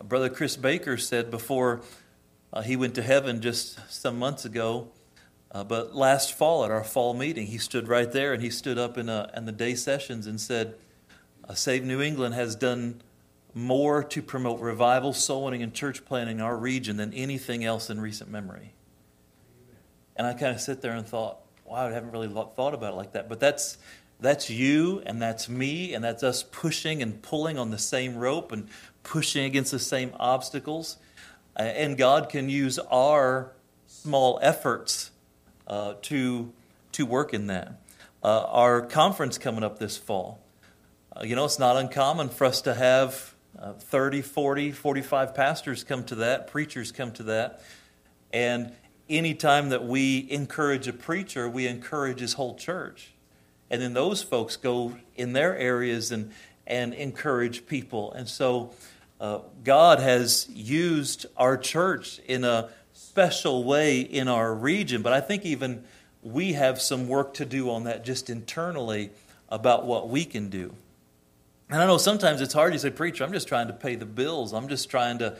Brother 0.03 0.29
Chris 0.29 0.57
Baker 0.57 0.97
said 0.97 1.29
before 1.29 1.81
uh, 2.51 2.63
he 2.63 2.75
went 2.75 2.95
to 2.95 3.03
heaven 3.03 3.39
just 3.39 3.79
some 3.87 4.17
months 4.17 4.45
ago, 4.45 4.87
uh, 5.51 5.63
but 5.63 5.95
last 5.95 6.33
fall 6.33 6.65
at 6.65 6.71
our 6.71 6.83
fall 6.83 7.13
meeting, 7.13 7.45
he 7.45 7.59
stood 7.59 7.87
right 7.87 8.11
there 8.11 8.33
and 8.33 8.41
he 8.41 8.49
stood 8.49 8.79
up 8.79 8.97
in, 8.97 9.09
a, 9.09 9.29
in 9.37 9.45
the 9.45 9.51
day 9.51 9.75
sessions 9.75 10.25
and 10.25 10.41
said, 10.41 10.73
uh, 11.47 11.53
Save 11.53 11.83
New 11.83 12.01
England 12.01 12.33
has 12.33 12.55
done 12.55 13.03
more 13.53 14.03
to 14.03 14.21
promote 14.21 14.59
revival, 14.59 15.13
soul 15.13 15.45
winning, 15.45 15.63
and 15.63 15.73
church 15.73 16.05
planting 16.05 16.37
in 16.37 16.43
our 16.43 16.57
region 16.57 16.97
than 16.97 17.13
anything 17.13 17.63
else 17.63 17.89
in 17.89 17.99
recent 17.99 18.29
memory. 18.29 18.73
And 20.15 20.27
I 20.27 20.33
kind 20.33 20.53
of 20.53 20.61
sit 20.61 20.81
there 20.81 20.93
and 20.93 21.07
thought, 21.07 21.39
wow, 21.65 21.87
I 21.87 21.91
haven't 21.91 22.11
really 22.11 22.27
thought 22.27 22.73
about 22.73 22.93
it 22.93 22.95
like 22.95 23.13
that. 23.13 23.29
But 23.29 23.39
that's 23.39 23.77
that's 24.19 24.49
you 24.49 25.01
and 25.05 25.21
that's 25.21 25.47
me, 25.47 25.93
and 25.93 26.03
that's 26.03 26.23
us 26.23 26.43
pushing 26.43 27.01
and 27.01 27.21
pulling 27.21 27.57
on 27.57 27.71
the 27.71 27.77
same 27.77 28.17
rope 28.17 28.51
and 28.51 28.67
pushing 29.03 29.45
against 29.45 29.71
the 29.71 29.79
same 29.79 30.13
obstacles. 30.19 30.97
And 31.55 31.97
God 31.97 32.29
can 32.29 32.49
use 32.49 32.79
our 32.91 33.51
small 33.87 34.39
efforts 34.41 35.11
uh, 35.67 35.95
to, 36.03 36.51
to 36.93 37.05
work 37.05 37.33
in 37.33 37.47
that. 37.47 37.81
Uh, 38.23 38.43
our 38.47 38.81
conference 38.81 39.37
coming 39.37 39.63
up 39.63 39.79
this 39.79 39.97
fall. 39.97 40.39
Uh, 41.15 41.23
you 41.23 41.35
know, 41.35 41.45
it's 41.45 41.59
not 41.59 41.77
uncommon 41.77 42.29
for 42.29 42.45
us 42.45 42.61
to 42.61 42.73
have 42.73 43.33
uh, 43.59 43.73
30, 43.73 44.21
40, 44.21 44.71
45 44.71 45.35
pastors 45.35 45.83
come 45.83 46.03
to 46.05 46.15
that, 46.15 46.47
preachers 46.47 46.91
come 46.91 47.11
to 47.13 47.23
that. 47.23 47.61
And 48.31 48.73
anytime 49.09 49.69
that 49.69 49.85
we 49.85 50.27
encourage 50.29 50.87
a 50.87 50.93
preacher, 50.93 51.49
we 51.49 51.67
encourage 51.67 52.19
his 52.19 52.33
whole 52.33 52.55
church 52.55 53.11
and 53.69 53.81
then 53.81 53.93
those 53.93 54.21
folks 54.21 54.55
go 54.55 54.95
in 55.15 55.33
their 55.33 55.57
areas 55.57 56.11
and 56.11 56.31
and 56.65 56.93
encourage 56.93 57.65
people. 57.65 58.13
And 58.13 58.27
so 58.27 58.73
uh, 59.19 59.39
God 59.63 59.99
has 59.99 60.47
used 60.53 61.25
our 61.35 61.57
church 61.57 62.19
in 62.27 62.43
a 62.43 62.69
special 62.93 63.63
way 63.63 64.01
in 64.01 64.27
our 64.27 64.53
region, 64.53 65.01
but 65.01 65.11
I 65.11 65.19
think 65.19 65.45
even 65.45 65.83
we 66.21 66.53
have 66.53 66.79
some 66.79 67.07
work 67.07 67.33
to 67.35 67.45
do 67.45 67.71
on 67.71 67.85
that 67.85 68.05
just 68.05 68.29
internally 68.29 69.09
about 69.49 69.85
what 69.85 70.09
we 70.09 70.25
can 70.25 70.49
do. 70.49 70.75
And 71.69 71.81
I 71.81 71.85
know 71.85 71.97
sometimes 71.97 72.41
it's 72.41 72.53
hard. 72.53 72.73
You 72.73 72.79
say, 72.79 72.89
"Preacher, 72.89 73.23
I'm 73.23 73.31
just 73.31 73.47
trying 73.47 73.67
to 73.67 73.73
pay 73.73 73.95
the 73.95 74.05
bills. 74.05 74.53
I'm 74.53 74.67
just 74.67 74.89
trying 74.89 75.19
to, 75.19 75.37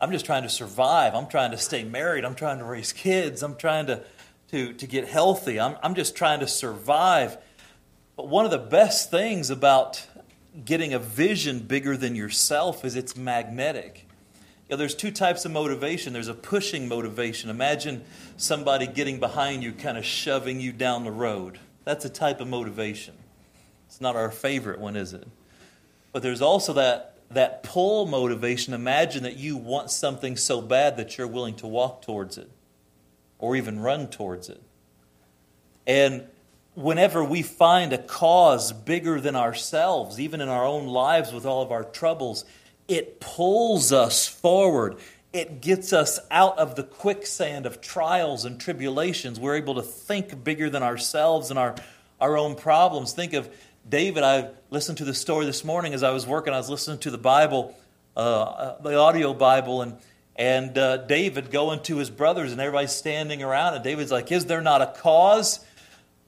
I'm 0.00 0.10
just 0.10 0.26
trying 0.26 0.42
to 0.42 0.48
survive. 0.48 1.14
I'm 1.14 1.28
trying 1.28 1.52
to 1.52 1.58
stay 1.58 1.84
married. 1.84 2.24
I'm 2.24 2.34
trying 2.34 2.58
to 2.58 2.64
raise 2.64 2.92
kids. 2.92 3.42
I'm 3.42 3.56
trying 3.56 3.86
to, 3.86 4.02
to, 4.50 4.72
to 4.72 4.86
get 4.86 5.06
healthy. 5.06 5.60
I'm, 5.60 5.76
I'm 5.82 5.94
just 5.94 6.16
trying 6.16 6.40
to 6.40 6.48
survive." 6.48 7.38
But 8.16 8.28
one 8.28 8.44
of 8.44 8.50
the 8.50 8.58
best 8.58 9.12
things 9.12 9.50
about 9.50 10.04
getting 10.64 10.92
a 10.92 10.98
vision 10.98 11.60
bigger 11.60 11.96
than 11.96 12.16
yourself 12.16 12.84
is 12.84 12.96
it's 12.96 13.16
magnetic. 13.16 14.08
You 14.68 14.74
know, 14.74 14.78
there's 14.78 14.96
two 14.96 15.12
types 15.12 15.44
of 15.44 15.52
motivation. 15.52 16.12
There's 16.12 16.26
a 16.26 16.34
pushing 16.34 16.88
motivation. 16.88 17.48
Imagine 17.48 18.04
somebody 18.36 18.88
getting 18.88 19.20
behind 19.20 19.62
you, 19.62 19.72
kind 19.72 19.96
of 19.96 20.04
shoving 20.04 20.60
you 20.60 20.72
down 20.72 21.04
the 21.04 21.12
road. 21.12 21.60
That's 21.84 22.04
a 22.04 22.10
type 22.10 22.40
of 22.40 22.48
motivation. 22.48 23.14
It's 23.86 24.00
not 24.00 24.16
our 24.16 24.32
favorite 24.32 24.80
one, 24.80 24.96
is 24.96 25.14
it? 25.14 25.28
But 26.12 26.22
there's 26.22 26.42
also 26.42 26.72
that, 26.74 27.16
that 27.30 27.62
pull 27.62 28.06
motivation. 28.06 28.74
Imagine 28.74 29.22
that 29.24 29.36
you 29.36 29.56
want 29.56 29.90
something 29.90 30.36
so 30.36 30.60
bad 30.60 30.96
that 30.96 31.18
you're 31.18 31.26
willing 31.26 31.54
to 31.56 31.66
walk 31.66 32.02
towards 32.02 32.38
it 32.38 32.50
or 33.38 33.56
even 33.56 33.80
run 33.80 34.08
towards 34.08 34.48
it. 34.48 34.62
And 35.86 36.26
whenever 36.74 37.24
we 37.24 37.42
find 37.42 37.92
a 37.92 37.98
cause 37.98 38.72
bigger 38.72 39.20
than 39.20 39.34
ourselves, 39.34 40.20
even 40.20 40.40
in 40.40 40.48
our 40.48 40.64
own 40.64 40.86
lives 40.86 41.32
with 41.32 41.44
all 41.44 41.62
of 41.62 41.72
our 41.72 41.84
troubles, 41.84 42.44
it 42.86 43.20
pulls 43.20 43.92
us 43.92 44.26
forward. 44.26 44.96
It 45.32 45.60
gets 45.60 45.92
us 45.92 46.18
out 46.30 46.58
of 46.58 46.74
the 46.74 46.82
quicksand 46.82 47.66
of 47.66 47.80
trials 47.80 48.44
and 48.44 48.60
tribulations. 48.60 49.38
We're 49.38 49.56
able 49.56 49.74
to 49.74 49.82
think 49.82 50.42
bigger 50.42 50.70
than 50.70 50.82
ourselves 50.82 51.50
and 51.50 51.58
our, 51.58 51.74
our 52.20 52.36
own 52.38 52.54
problems. 52.54 53.12
Think 53.12 53.34
of 53.34 53.48
David. 53.88 54.22
I 54.22 54.50
listened 54.70 54.98
to 54.98 55.04
the 55.04 55.14
story 55.14 55.46
this 55.46 55.64
morning 55.64 55.94
as 55.94 56.02
I 56.02 56.10
was 56.10 56.26
working. 56.26 56.52
I 56.52 56.58
was 56.58 56.68
listening 56.68 56.98
to 57.00 57.10
the 57.10 57.18
Bible, 57.18 57.74
uh, 58.16 58.20
uh 58.20 58.82
the 58.82 58.96
audio 58.96 59.32
Bible, 59.32 59.82
and 59.82 59.96
and 60.36 60.76
uh, 60.76 60.98
David 60.98 61.50
going 61.50 61.80
to 61.84 61.96
his 61.96 62.10
brothers, 62.10 62.52
and 62.52 62.60
everybody's 62.60 62.92
standing 62.92 63.42
around, 63.42 63.74
and 63.74 63.84
David's 63.84 64.12
like, 64.12 64.30
"Is 64.30 64.46
there 64.46 64.60
not 64.60 64.82
a 64.82 64.86
cause?" 64.86 65.64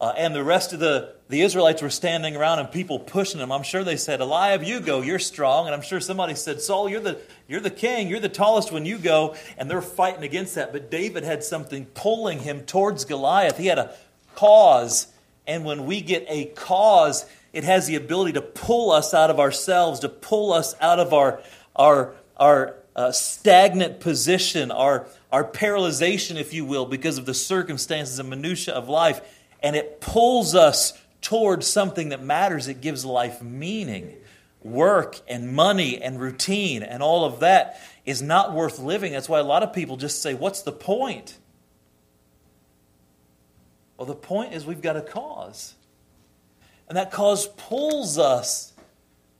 Uh, 0.01 0.15
and 0.17 0.35
the 0.35 0.43
rest 0.43 0.73
of 0.73 0.81
the, 0.81 1.13
the 1.29 1.43
Israelites 1.43 1.83
were 1.83 1.91
standing 1.91 2.35
around 2.35 2.59
and 2.59 2.73
people 2.73 2.99
pushing 2.99 3.39
them. 3.39 3.53
I'm 3.53 3.63
sure 3.63 3.85
they 3.85 3.99
said, 3.99 4.23
Eliab, 4.23 4.63
you 4.63 4.81
go, 4.81 5.03
you're 5.03 5.19
strong. 5.19 5.67
And 5.67 5.75
I'm 5.75 5.83
sure 5.83 6.01
somebody 6.01 6.35
said, 6.35 6.63
Saul, 6.63 6.89
you're 6.89 7.03
the, 7.03 7.19
you're 7.49 7.61
the 7.61 7.69
king, 7.69 8.09
you're 8.09 8.19
the 8.19 8.31
tallest 8.31 8.73
when 8.73 8.87
you 8.87 8.97
go. 8.97 9.37
And 9.59 9.71
they're 9.71 9.83
fighting 9.83 10.23
against 10.23 10.55
that. 10.55 10.73
But 10.73 10.91
David 10.91 11.23
had 11.23 11.45
something 11.45 11.85
pulling 11.85 12.39
him 12.39 12.63
towards 12.63 13.05
Goliath. 13.05 13.59
He 13.59 13.67
had 13.67 13.79
a 13.79 13.95
cause. 14.37 15.09
And 15.47 15.67
when 15.67 15.85
we 15.85 16.01
get 16.01 16.25
a 16.31 16.47
cause, 16.47 17.27
it 17.53 17.65
has 17.65 17.87
the 17.87 17.97
ability 17.97 18.33
to 18.33 18.43
pull 18.43 18.91
us 18.91 19.13
out 19.15 19.31
of 19.31 19.41
ourselves, 19.41 20.01
to 20.01 20.09
pull 20.09 20.53
us 20.53 20.75
out 20.81 20.99
of 20.99 21.13
our, 21.13 21.41
our, 21.75 22.15
our 22.37 22.77
uh, 22.95 23.13
stagnant 23.13 24.01
position, 24.01 24.71
our, 24.71 25.07
our 25.33 25.45
paralyzation, 25.45 26.37
if 26.37 26.55
you 26.55 26.65
will, 26.65 26.87
because 26.87 27.19
of 27.19 27.27
the 27.27 27.35
circumstances 27.35 28.19
and 28.19 28.31
minutiae 28.31 28.75
of 28.75 28.89
life 28.89 29.21
and 29.63 29.77
it 29.77 30.01
pulls 30.01 30.55
us 30.55 30.99
towards 31.21 31.67
something 31.67 32.11
that 32.11 32.23
matters. 32.23 32.69
It 32.69 32.81
gives 32.81 33.05
life 33.05 33.43
meaning. 33.43 34.17
Work 34.63 35.21
and 35.29 35.53
money 35.53 36.03
and 36.03 36.21
routine 36.21 36.83
and 36.83 37.03
all 37.03 37.25
of 37.25 37.41
that 37.41 37.81
is 38.05 38.21
not 38.21 38.53
worth 38.53 38.79
living. 38.79 39.13
That's 39.13 39.29
why 39.29 39.39
a 39.39 39.45
lot 39.45 39.63
of 39.63 39.73
people 39.73 39.97
just 39.97 40.23
say, 40.23 40.35
What's 40.35 40.63
the 40.63 40.73
point? 40.73 41.39
Well, 43.97 44.07
the 44.07 44.15
point 44.15 44.55
is 44.55 44.65
we've 44.65 44.81
got 44.81 44.97
a 44.97 45.03
cause. 45.03 45.75
And 46.91 46.97
that 46.97 47.13
cause 47.13 47.47
pulls 47.47 48.19
us 48.19 48.73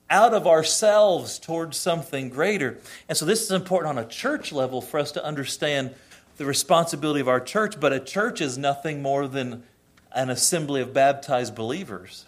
out 0.09 0.35
of 0.35 0.47
ourselves 0.47 1.37
towards 1.41 1.77
something 1.77 2.29
greater. 2.29 2.79
And 3.09 3.19
so 3.19 3.25
this 3.25 3.43
is 3.43 3.51
important 3.51 3.99
on 3.99 4.05
a 4.05 4.07
church 4.07 4.53
level 4.53 4.81
for 4.81 5.01
us 5.01 5.11
to 5.13 5.25
understand 5.25 5.93
the 6.37 6.45
responsibility 6.45 7.19
of 7.19 7.27
our 7.27 7.41
church, 7.41 7.81
but 7.81 7.93
a 7.93 7.99
church 7.99 8.41
is 8.41 8.57
nothing 8.57 9.03
more 9.03 9.27
than 9.27 9.65
an 10.13 10.31
assembly 10.31 10.81
of 10.81 10.95
baptized 10.95 11.57
believers. 11.57 12.27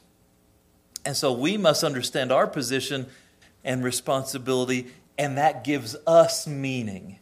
And 1.05 1.17
so 1.17 1.33
we 1.33 1.57
must 1.57 1.85
understand 1.85 2.33
our 2.33 2.49
position 2.49 3.07
and 3.63 3.85
responsibility, 3.85 4.89
and 5.17 5.39
that 5.39 5.63
gives 5.63 5.95
us 6.05 6.49
meaning. 6.49 7.21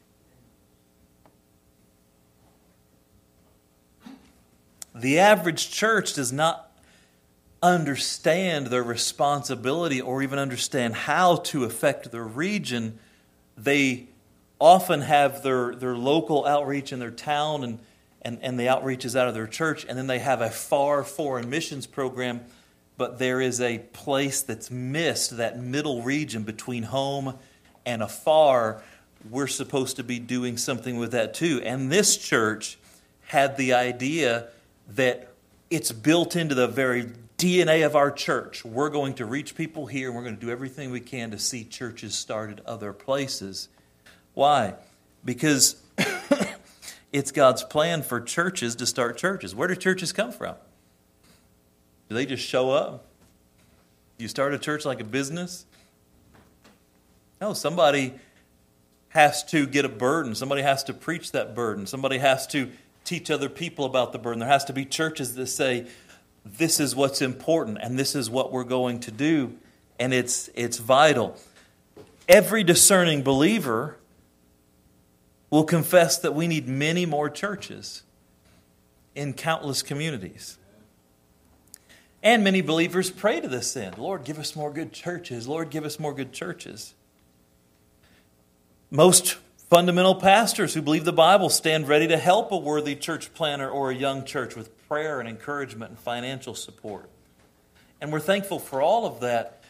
The 4.95 5.19
average 5.19 5.71
church 5.71 6.15
does 6.15 6.33
not 6.33 6.70
understand 7.63 8.69
their 8.69 8.83
responsibility 8.83 10.01
or 10.01 10.23
even 10.23 10.39
understand 10.39 10.95
how 10.95 11.37
to 11.37 11.65
affect 11.65 12.11
their 12.11 12.25
region. 12.25 12.99
They 13.57 14.09
often 14.59 15.03
have 15.03 15.43
their, 15.43 15.75
their 15.75 15.97
local 15.97 16.47
outreach 16.47 16.93
in 16.93 16.99
their 16.99 17.11
town 17.11 17.65
and 17.65 17.79
and, 18.23 18.39
and 18.43 18.59
the 18.59 18.67
outreaches 18.67 19.19
out 19.19 19.29
of 19.29 19.35
their 19.35 19.47
church, 19.47 19.87
and 19.89 19.97
then 19.97 20.07
they 20.07 20.19
have 20.19 20.41
a 20.41 20.51
far 20.51 21.05
foreign 21.05 21.49
missions 21.49 21.87
program, 21.87 22.41
but 22.97 23.19
there 23.19 23.41
is 23.41 23.61
a 23.61 23.79
place 23.79 24.43
that's 24.43 24.71
missed, 24.71 25.37
that 25.39 25.59
middle 25.59 26.03
region 26.03 26.43
between 26.43 26.83
home 26.83 27.35
and 27.87 28.03
afar. 28.03 28.83
We're 29.31 29.47
supposed 29.47 29.97
to 29.97 30.05
be 30.05 30.19
doing 30.19 30.57
something 30.57 30.99
with 30.99 31.13
that 31.13 31.35
too. 31.35 31.63
And 31.65 31.91
this 31.91 32.17
church 32.17 32.79
had 33.27 33.57
the 33.57 33.75
idea 33.75 34.49
that 34.89 35.33
it's 35.71 35.93
built 35.93 36.37
into 36.37 36.55
the 36.55 36.67
very 36.67 37.11
DNA 37.41 37.87
of 37.87 37.97
our 37.97 38.11
church. 38.11 38.67
We're 38.67 38.91
going 38.91 39.15
to 39.15 39.25
reach 39.25 39.55
people 39.55 39.87
here, 39.87 40.09
and 40.09 40.17
we're 40.17 40.25
going 40.25 40.37
to 40.37 40.41
do 40.41 40.51
everything 40.51 40.91
we 40.91 41.01
can 41.01 41.31
to 41.31 41.39
see 41.39 41.65
churches 41.65 42.15
started 42.15 42.61
other 42.67 42.93
places. 42.93 43.71
Why? 44.35 44.75
Because 45.25 45.83
it's 47.13 47.33
God's 47.33 47.65
plan 47.65 48.03
for 48.03 48.21
churches 48.21 48.77
to 48.77 48.87
start 48.87 49.17
churches. 49.17 49.55
Where 49.55 49.69
do 49.69 49.75
churches 49.75 50.13
come 50.13 50.33
from? 50.33 50.55
Do 52.11 52.15
they 52.15 52.27
just 52.27 52.45
show 52.45 52.73
up? 52.73 53.07
You 54.19 54.29
start 54.29 54.53
a 54.53 54.59
church 54.59 54.85
like 54.85 55.01
a 55.01 55.05
business? 55.05 55.65
No, 57.41 57.55
somebody 57.55 58.17
has 59.09 59.45
to 59.45 59.67
get 59.67 59.87
a 59.87 59.89
burden. 59.89 60.35
Somebody 60.35 60.61
has 60.61 60.85
to 60.85 60.93
preach 60.93 61.33
that 61.33 61.55
burden. 61.55 61.87
Somebody 61.87 62.19
has 62.19 62.47
to 62.49 62.71
teach 63.05 63.31
other 63.31 63.49
people 63.49 63.87
about 63.87 64.13
the 64.13 64.19
burden. 64.19 64.41
There 64.41 64.49
has 64.49 64.67
to 64.67 64.75
be 64.75 64.85
churches 64.85 65.37
that 65.37 65.47
say, 65.47 65.87
this 66.45 66.81
is 66.81 66.97
what's 66.97 67.21
important 67.23 67.79
and 67.81 67.99
this 67.99 68.15
is 68.15 68.31
what 68.31 68.53
we're 68.53 68.65
going 68.65 69.01
to 69.01 69.11
do, 69.11 69.57
and 69.99 70.15
it's, 70.15 70.49
it's 70.55 70.79
vital. 70.79 71.37
Every 72.29 72.65
discerning 72.65 73.23
believer 73.23 73.97
will 75.51 75.65
confess 75.65 76.19
that 76.19 76.35
we 76.35 76.47
need 76.47 76.69
many 76.69 77.05
more 77.05 77.29
churches 77.29 78.05
in 79.15 79.35
countless 79.35 79.83
communities. 79.83 80.57
And 82.23 82.45
many 82.45 82.61
believers 82.61 83.11
pray 83.11 83.41
to 83.41 83.49
this 83.49 83.77
end 83.77 83.99
Lord, 83.99 84.25
give 84.25 84.39
us 84.39 84.55
more 84.55 84.71
good 84.71 84.93
churches. 84.93 85.49
Lord, 85.49 85.71
give 85.71 85.85
us 85.85 85.99
more 85.99 86.15
good 86.15 86.33
churches. 86.33 86.95
Most 88.91 89.39
fundamental 89.69 90.17
pastors 90.17 90.75
who 90.75 90.83
believe 90.83 91.05
the 91.05 91.13
Bible 91.13 91.49
stand 91.49 91.89
ready 91.89 92.09
to 92.09 92.17
help 92.17 92.51
a 92.51 92.57
worthy 92.57 92.97
church 92.97 93.33
planter 93.35 93.71
or 93.71 93.91
a 93.91 93.95
young 93.95 94.25
church 94.25 94.57
with 94.57 94.71
prayer 94.91 95.21
and 95.21 95.29
encouragement 95.29 95.91
and 95.91 95.99
financial 96.01 96.53
support. 96.53 97.09
And 98.01 98.11
we're 98.11 98.19
thankful 98.19 98.59
for 98.59 98.83
all 98.83 99.07
of 99.07 99.21
that, 99.21 99.63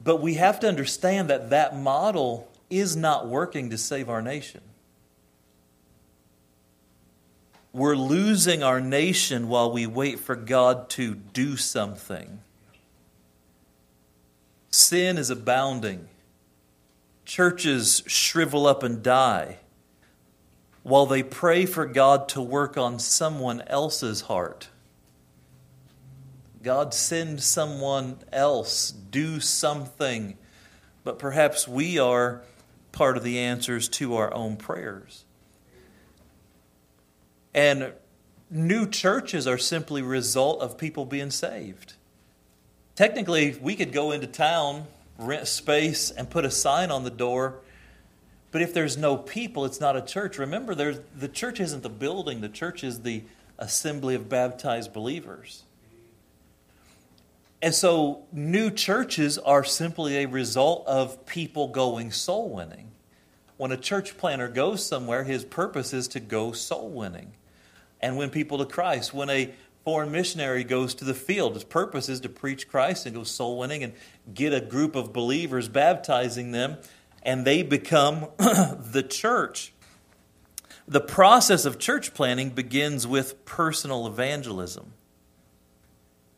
but 0.00 0.22
we 0.22 0.34
have 0.34 0.60
to 0.60 0.68
understand 0.68 1.28
that 1.30 1.50
that 1.50 1.76
model 1.76 2.48
is 2.70 2.94
not 2.94 3.26
working 3.26 3.70
to 3.70 3.76
save 3.76 4.08
our 4.08 4.22
nation. 4.22 4.60
We're 7.72 7.96
losing 7.96 8.62
our 8.62 8.80
nation 8.80 9.48
while 9.48 9.72
we 9.72 9.84
wait 9.84 10.20
for 10.20 10.36
God 10.36 10.88
to 10.90 11.16
do 11.16 11.56
something. 11.56 12.38
Sin 14.70 15.18
is 15.18 15.28
abounding. 15.28 16.06
Churches 17.24 18.04
shrivel 18.06 18.68
up 18.68 18.84
and 18.84 19.02
die 19.02 19.58
while 20.82 21.06
they 21.06 21.22
pray 21.22 21.66
for 21.66 21.86
God 21.86 22.28
to 22.30 22.40
work 22.40 22.76
on 22.76 22.98
someone 22.98 23.62
else's 23.66 24.22
heart. 24.22 24.68
God, 26.62 26.92
send 26.92 27.42
someone 27.42 28.18
else, 28.32 28.90
do 28.90 29.40
something. 29.40 30.36
But 31.04 31.18
perhaps 31.18 31.68
we 31.68 31.98
are 31.98 32.42
part 32.92 33.16
of 33.16 33.22
the 33.22 33.38
answers 33.38 33.88
to 33.88 34.16
our 34.16 34.32
own 34.34 34.56
prayers. 34.56 35.24
And 37.54 37.92
new 38.50 38.86
churches 38.88 39.46
are 39.46 39.58
simply 39.58 40.02
result 40.02 40.60
of 40.60 40.78
people 40.78 41.04
being 41.04 41.30
saved. 41.30 41.94
Technically, 42.94 43.56
we 43.60 43.76
could 43.76 43.92
go 43.92 44.10
into 44.10 44.26
town, 44.26 44.86
rent 45.18 45.46
space, 45.46 46.10
and 46.10 46.28
put 46.28 46.44
a 46.44 46.50
sign 46.50 46.90
on 46.90 47.04
the 47.04 47.10
door 47.10 47.60
But 48.50 48.62
if 48.62 48.72
there's 48.72 48.96
no 48.96 49.16
people, 49.16 49.64
it's 49.64 49.80
not 49.80 49.96
a 49.96 50.00
church. 50.00 50.38
Remember, 50.38 50.74
there's, 50.74 50.98
the 51.14 51.28
church 51.28 51.60
isn't 51.60 51.82
the 51.82 51.90
building, 51.90 52.40
the 52.40 52.48
church 52.48 52.82
is 52.82 53.00
the 53.00 53.22
assembly 53.58 54.14
of 54.14 54.28
baptized 54.28 54.92
believers. 54.92 55.64
And 57.60 57.74
so, 57.74 58.22
new 58.32 58.70
churches 58.70 59.36
are 59.36 59.64
simply 59.64 60.18
a 60.18 60.26
result 60.26 60.86
of 60.86 61.26
people 61.26 61.68
going 61.68 62.12
soul 62.12 62.48
winning. 62.48 62.92
When 63.56 63.72
a 63.72 63.76
church 63.76 64.16
planter 64.16 64.48
goes 64.48 64.86
somewhere, 64.86 65.24
his 65.24 65.44
purpose 65.44 65.92
is 65.92 66.06
to 66.08 66.20
go 66.20 66.52
soul 66.52 66.88
winning 66.88 67.32
and 68.00 68.16
win 68.16 68.30
people 68.30 68.58
to 68.58 68.64
Christ. 68.64 69.12
When 69.12 69.28
a 69.28 69.52
foreign 69.84 70.12
missionary 70.12 70.62
goes 70.62 70.94
to 70.94 71.04
the 71.04 71.14
field, 71.14 71.54
his 71.54 71.64
purpose 71.64 72.08
is 72.08 72.20
to 72.20 72.28
preach 72.28 72.68
Christ 72.68 73.06
and 73.06 73.16
go 73.16 73.24
soul 73.24 73.58
winning 73.58 73.82
and 73.82 73.92
get 74.32 74.54
a 74.54 74.60
group 74.60 74.94
of 74.94 75.12
believers, 75.12 75.68
baptizing 75.68 76.52
them, 76.52 76.76
and 77.22 77.44
they 77.44 77.62
become 77.62 78.28
the 78.38 79.06
church. 79.08 79.72
The 80.86 81.00
process 81.00 81.64
of 81.64 81.78
church 81.78 82.14
planting 82.14 82.50
begins 82.50 83.06
with 83.06 83.44
personal 83.44 84.06
evangelism. 84.06 84.92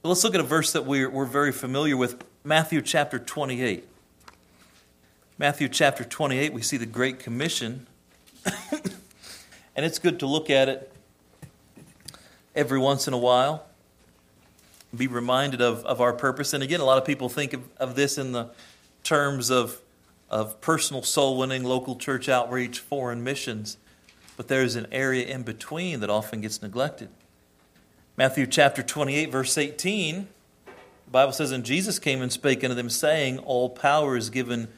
Let's 0.03 0.25
look 0.25 0.35
at 0.35 0.41
a 0.41 0.45
verse 0.45 0.73
that 0.73 0.87
we're, 0.87 1.11
we're 1.11 1.27
very 1.27 1.53
familiar 1.53 1.97
with 1.97 2.25
Matthew 2.43 2.81
chapter 2.81 3.19
28. 3.19 3.87
Matthew 5.39 5.69
chapter 5.69 6.05
28, 6.05 6.53
we 6.53 6.63
see 6.63 6.77
the 6.77 6.87
Great 6.87 7.19
Commission. 7.19 7.87
and 9.75 9.87
it's 9.87 9.99
good 9.99 10.19
to 10.21 10.27
look 10.27 10.51
at 10.51 10.69
it 10.69 10.93
every 12.55 12.79
once 12.79 13.07
in 13.07 13.15
a 13.15 13.19
while, 13.19 13.67
be 14.97 15.07
reminded 15.07 15.61
of, 15.61 15.85
of 15.85 16.01
our 16.01 16.13
purpose. 16.13 16.53
And 16.53 16.63
again, 16.63 16.81
a 16.81 16.85
lot 16.85 16.99
of 16.99 17.05
people 17.05 17.29
think 17.29 17.53
of, 17.53 17.63
of 17.77 17.95
this 17.95 18.19
in 18.19 18.33
the 18.33 18.51
terms 19.03 19.51
of, 19.51 19.81
of 20.31 20.61
personal 20.61 21.03
soul 21.03 21.37
winning, 21.37 21.65
local 21.65 21.97
church 21.97 22.29
outreach, 22.29 22.79
foreign 22.79 23.25
missions. 23.25 23.77
But 24.37 24.49
there's 24.49 24.77
an 24.77 24.87
area 24.91 25.27
in 25.27 25.43
between 25.43 26.01
that 26.01 26.11
often 26.11 26.41
gets 26.41 26.63
neglected. 26.63 27.09
Matthew 28.17 28.47
chapter 28.47 28.83
28, 28.83 29.31
verse 29.31 29.57
18, 29.57 30.29
the 30.67 31.11
Bible 31.11 31.33
says, 31.33 31.53
And 31.53 31.65
Jesus 31.65 31.99
came 31.99 32.23
and 32.23 32.33
spake 32.33 32.63
unto 32.63 32.75
them, 32.75 32.91
saying, 32.91 33.39
All 33.39 33.71
power 33.71 34.17
is 34.17 34.31
given 34.31 34.69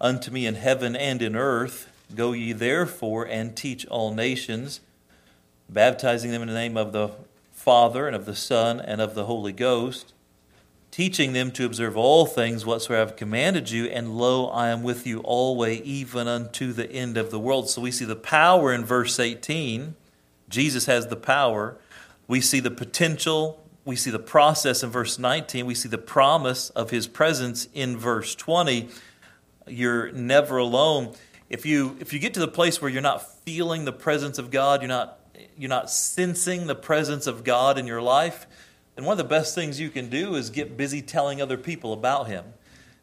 unto 0.00 0.30
me 0.30 0.46
in 0.46 0.56
heaven 0.56 0.94
and 0.96 1.22
in 1.22 1.36
earth. 1.36 1.90
Go 2.14 2.32
ye 2.32 2.52
therefore 2.52 3.26
and 3.26 3.56
teach 3.56 3.86
all 3.86 4.14
nations, 4.14 4.80
baptizing 5.68 6.30
them 6.30 6.42
in 6.42 6.48
the 6.48 6.54
name 6.54 6.76
of 6.76 6.92
the 6.92 7.10
Father 7.52 8.06
and 8.06 8.14
of 8.14 8.26
the 8.26 8.34
Son 8.34 8.80
and 8.80 9.00
of 9.00 9.14
the 9.14 9.24
Holy 9.24 9.52
Ghost, 9.52 10.13
teaching 10.94 11.32
them 11.32 11.50
to 11.50 11.64
observe 11.64 11.96
all 11.96 12.24
things 12.24 12.64
whatsoever 12.64 13.02
I 13.02 13.04
have 13.04 13.16
commanded 13.16 13.68
you, 13.68 13.86
and 13.86 14.16
lo, 14.16 14.46
I 14.46 14.68
am 14.68 14.84
with 14.84 15.08
you 15.08 15.18
always, 15.22 15.80
even 15.80 16.28
unto 16.28 16.72
the 16.72 16.88
end 16.88 17.16
of 17.16 17.32
the 17.32 17.40
world. 17.40 17.68
So 17.68 17.82
we 17.82 17.90
see 17.90 18.04
the 18.04 18.14
power 18.14 18.72
in 18.72 18.84
verse 18.84 19.18
18. 19.18 19.96
Jesus 20.48 20.86
has 20.86 21.08
the 21.08 21.16
power. 21.16 21.76
We 22.28 22.40
see 22.40 22.60
the 22.60 22.70
potential, 22.70 23.60
we 23.84 23.96
see 23.96 24.12
the 24.12 24.20
process 24.20 24.84
in 24.84 24.90
verse 24.90 25.18
19, 25.18 25.66
we 25.66 25.74
see 25.74 25.88
the 25.88 25.98
promise 25.98 26.70
of 26.70 26.90
his 26.90 27.08
presence 27.08 27.66
in 27.74 27.96
verse 27.96 28.36
20. 28.36 28.88
You're 29.66 30.12
never 30.12 30.58
alone. 30.58 31.14
If 31.50 31.66
you 31.66 31.96
if 31.98 32.12
you 32.12 32.20
get 32.20 32.34
to 32.34 32.40
the 32.40 32.46
place 32.46 32.80
where 32.80 32.88
you're 32.88 33.02
not 33.02 33.44
feeling 33.44 33.84
the 33.84 33.92
presence 33.92 34.38
of 34.38 34.52
God, 34.52 34.80
you're 34.80 34.86
not 34.86 35.18
you're 35.58 35.68
not 35.68 35.90
sensing 35.90 36.68
the 36.68 36.76
presence 36.76 37.26
of 37.26 37.42
God 37.42 37.78
in 37.78 37.88
your 37.88 38.00
life, 38.00 38.46
then 38.94 39.04
one 39.04 39.14
of 39.14 39.18
the 39.18 39.24
best 39.24 39.54
things 39.54 39.80
you 39.80 39.90
can 39.90 40.08
do 40.08 40.34
is 40.34 40.50
get 40.50 40.76
busy 40.76 41.02
telling 41.02 41.40
other 41.40 41.56
people 41.56 41.92
about 41.92 42.26
him. 42.28 42.44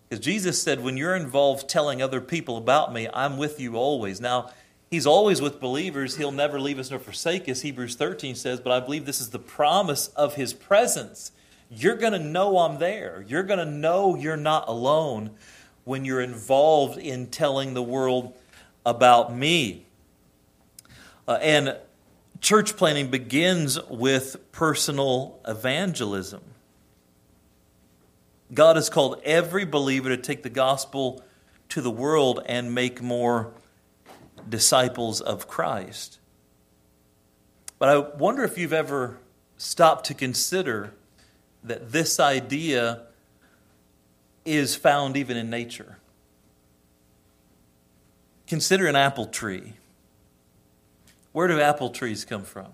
Because 0.08 0.24
Jesus 0.24 0.62
said, 0.62 0.84
when 0.84 0.98
you're 0.98 1.16
involved 1.16 1.70
telling 1.70 2.02
other 2.02 2.20
people 2.20 2.58
about 2.58 2.94
me, 2.94 3.08
I'm 3.14 3.38
with 3.38 3.60
you 3.60 3.76
always. 3.76 4.20
Now, 4.20 4.52
He's 4.92 5.08
always 5.08 5.42
with 5.42 5.62
believers. 5.62 6.18
He'll 6.18 6.34
never 6.34 6.60
leave 6.60 6.78
us 6.78 6.90
nor 6.90 7.00
forsake 7.00 7.48
us, 7.48 7.62
Hebrews 7.62 7.96
13 7.96 8.36
says, 8.36 8.60
but 8.60 8.74
I 8.74 8.82
believe 8.82 9.06
this 9.06 9.22
is 9.22 9.30
the 9.30 9.40
promise 9.40 10.10
of 10.10 10.36
His 10.36 10.52
presence. 10.52 11.32
You're 11.70 11.96
going 11.96 12.12
to 12.12 12.20
know 12.20 12.58
I'm 12.58 12.78
there. 12.78 13.24
You're 13.26 13.44
going 13.44 13.60
to 13.60 13.66
know 13.66 14.18
you're 14.18 14.36
not 14.36 14.68
alone 14.68 15.32
when 15.86 16.04
you're 16.04 16.20
involved 16.20 16.98
in 16.98 17.28
telling 17.28 17.74
the 17.74 17.82
world 17.82 18.38
about 18.86 19.34
me. 19.34 19.86
Uh, 21.26 21.40
and 21.42 21.78
church 22.42 22.76
planting 22.76 23.10
begins 23.10 23.80
with 23.88 24.52
personal 24.52 25.40
evangelism. 25.48 26.42
God 28.54 28.76
has 28.76 28.90
called 28.90 29.22
every 29.24 29.64
believer 29.64 30.10
to 30.10 30.18
take 30.18 30.44
the 30.44 30.50
gospel 30.50 31.24
to 31.70 31.80
the 31.82 31.92
world 31.92 32.42
and 32.48 32.76
make 32.76 33.02
more 33.02 33.54
disciples 34.50 35.22
of 35.22 35.48
Christ. 35.48 36.20
But 37.80 37.90
I 37.90 37.98
wonder 37.98 38.44
if 38.44 38.58
you've 38.58 38.74
ever 38.74 39.20
stopped 39.58 40.08
to 40.08 40.14
consider 40.14 40.94
that 41.64 41.92
this 41.92 42.20
idea 42.20 43.04
is 44.44 44.76
found 44.76 45.16
even 45.16 45.38
in 45.38 45.50
nature. 45.50 45.98
Consider 48.48 48.88
an 48.88 48.96
apple 48.96 49.28
tree. 49.28 49.74
Where 51.32 51.48
do 51.48 51.60
apple 51.60 51.90
trees 51.90 52.26
come 52.26 52.44
from? 52.44 52.68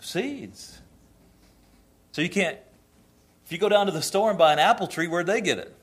Seeds. 0.00 0.80
So 2.12 2.22
you 2.22 2.28
can't, 2.28 2.58
if 3.44 3.52
you 3.52 3.58
go 3.58 3.68
down 3.68 3.86
to 3.86 3.92
the 3.92 4.02
store 4.02 4.28
and 4.30 4.38
buy 4.38 4.52
an 4.52 4.58
apple 4.58 4.86
tree, 4.86 5.06
where'd 5.06 5.26
they 5.26 5.40
get 5.40 5.58
it? 5.58 5.76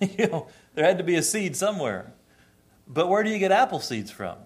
you 0.18 0.26
know, 0.28 0.48
there 0.74 0.84
had 0.84 0.98
to 0.98 1.04
be 1.04 1.16
a 1.16 1.22
seed 1.22 1.56
somewhere. 1.56 2.12
But 2.86 3.08
where 3.08 3.22
do 3.22 3.30
you 3.30 3.38
get 3.38 3.50
apple 3.50 3.80
seeds 3.80 4.10
from? 4.10 4.36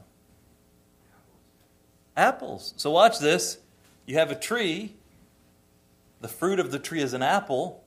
Apples. 2.17 2.75
So 2.77 2.91
watch 2.91 3.19
this. 3.19 3.59
You 4.07 4.17
have 4.17 4.31
a 4.31 4.35
tree. 4.35 4.95
The 6.21 6.29
fruit 6.29 6.61
of 6.61 6.71
the 6.71 6.79
tree 6.79 7.01
is 7.01 7.15
an 7.15 7.23
apple. 7.23 7.82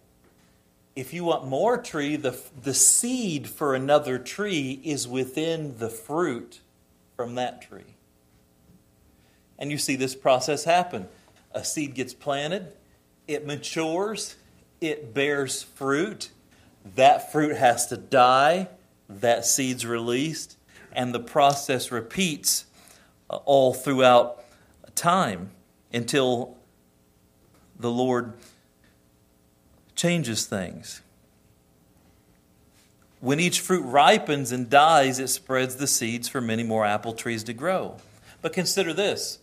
If 0.96 1.14
you 1.14 1.26
want 1.26 1.46
more 1.46 1.78
tree, 1.78 2.16
the, 2.16 2.40
the 2.62 2.74
seed 2.74 3.50
for 3.50 3.76
another 3.76 4.18
tree 4.18 4.80
is 4.84 5.08
within 5.08 5.78
the 5.78 5.90
fruit 5.90 6.62
from 7.18 7.36
that 7.36 7.62
tree. 7.62 7.96
And 9.60 9.72
you 9.72 9.78
see 9.78 9.96
this 9.96 10.16
process 10.16 10.64
happen. 10.64 11.08
A 11.54 11.64
seed 11.64 11.96
gets 11.96 12.14
planted, 12.14 12.74
it 13.28 13.46
matures, 13.46 14.36
it 14.82 15.14
bears 15.14 15.64
fruit, 15.64 16.30
that 16.96 17.32
fruit 17.32 17.56
has 17.56 17.88
to 17.88 17.98
die, 17.98 18.68
that 19.10 19.46
seed's 19.46 19.86
released, 19.86 20.58
and 20.92 21.14
the 21.14 21.20
process 21.20 21.92
repeats 21.92 22.66
uh, 23.30 23.38
all 23.46 23.74
throughout 23.74 24.44
time 24.96 25.52
until 25.94 26.58
the 27.80 27.92
Lord 27.92 28.34
changes 29.96 30.46
things. 30.46 31.02
When 33.22 33.40
each 33.40 33.60
fruit 33.60 33.84
ripens 33.84 34.52
and 34.52 34.70
dies, 34.70 35.20
it 35.20 35.30
spreads 35.30 35.78
the 35.78 35.88
seeds 35.88 36.28
for 36.28 36.42
many 36.42 36.64
more 36.64 36.86
apple 36.86 37.14
trees 37.14 37.44
to 37.46 37.54
grow. 37.54 37.98
But 38.42 38.54
consider 38.54 38.94
this. 38.94 39.40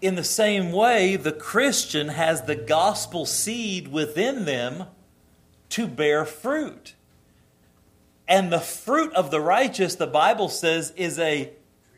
In 0.00 0.14
the 0.14 0.24
same 0.24 0.70
way, 0.70 1.16
the 1.16 1.32
Christian 1.32 2.08
has 2.08 2.42
the 2.42 2.54
gospel 2.54 3.26
seed 3.26 3.88
within 3.88 4.44
them 4.44 4.84
to 5.70 5.88
bear 5.88 6.24
fruit. 6.24 6.94
And 8.28 8.52
the 8.52 8.60
fruit 8.60 9.12
of 9.14 9.30
the 9.30 9.40
righteous, 9.40 9.94
the 9.96 10.06
Bible 10.06 10.48
says, 10.48 10.92
is 10.96 11.18
a 11.18 11.50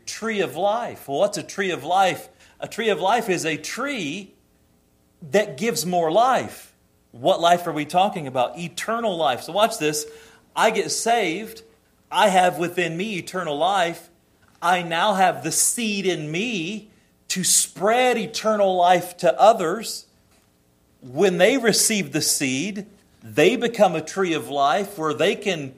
tree 0.06 0.40
of 0.40 0.56
life. 0.56 1.08
Well, 1.08 1.18
what's 1.18 1.36
a 1.36 1.42
tree 1.42 1.70
of 1.70 1.84
life? 1.84 2.28
A 2.60 2.68
tree 2.68 2.88
of 2.88 3.00
life 3.00 3.28
is 3.28 3.44
a 3.44 3.56
tree 3.56 4.34
that 5.30 5.56
gives 5.56 5.84
more 5.84 6.10
life. 6.10 6.72
What 7.12 7.40
life 7.40 7.66
are 7.66 7.72
we 7.72 7.84
talking 7.84 8.26
about? 8.26 8.58
Eternal 8.58 9.16
life. 9.16 9.42
So, 9.42 9.52
watch 9.52 9.78
this. 9.78 10.06
I 10.54 10.70
get 10.70 10.90
saved. 10.90 11.62
I 12.10 12.28
have 12.28 12.58
within 12.58 12.96
me 12.96 13.16
eternal 13.16 13.56
life. 13.56 14.10
I 14.62 14.82
now 14.82 15.14
have 15.14 15.42
the 15.42 15.52
seed 15.52 16.06
in 16.06 16.30
me 16.30 16.90
to 17.28 17.44
spread 17.44 18.16
eternal 18.16 18.76
life 18.76 19.16
to 19.18 19.40
others. 19.40 20.06
When 21.00 21.38
they 21.38 21.58
receive 21.58 22.12
the 22.12 22.22
seed, 22.22 22.86
they 23.22 23.56
become 23.56 23.94
a 23.94 24.00
tree 24.00 24.34
of 24.34 24.48
life 24.48 24.98
where 24.98 25.14
they 25.14 25.34
can 25.34 25.74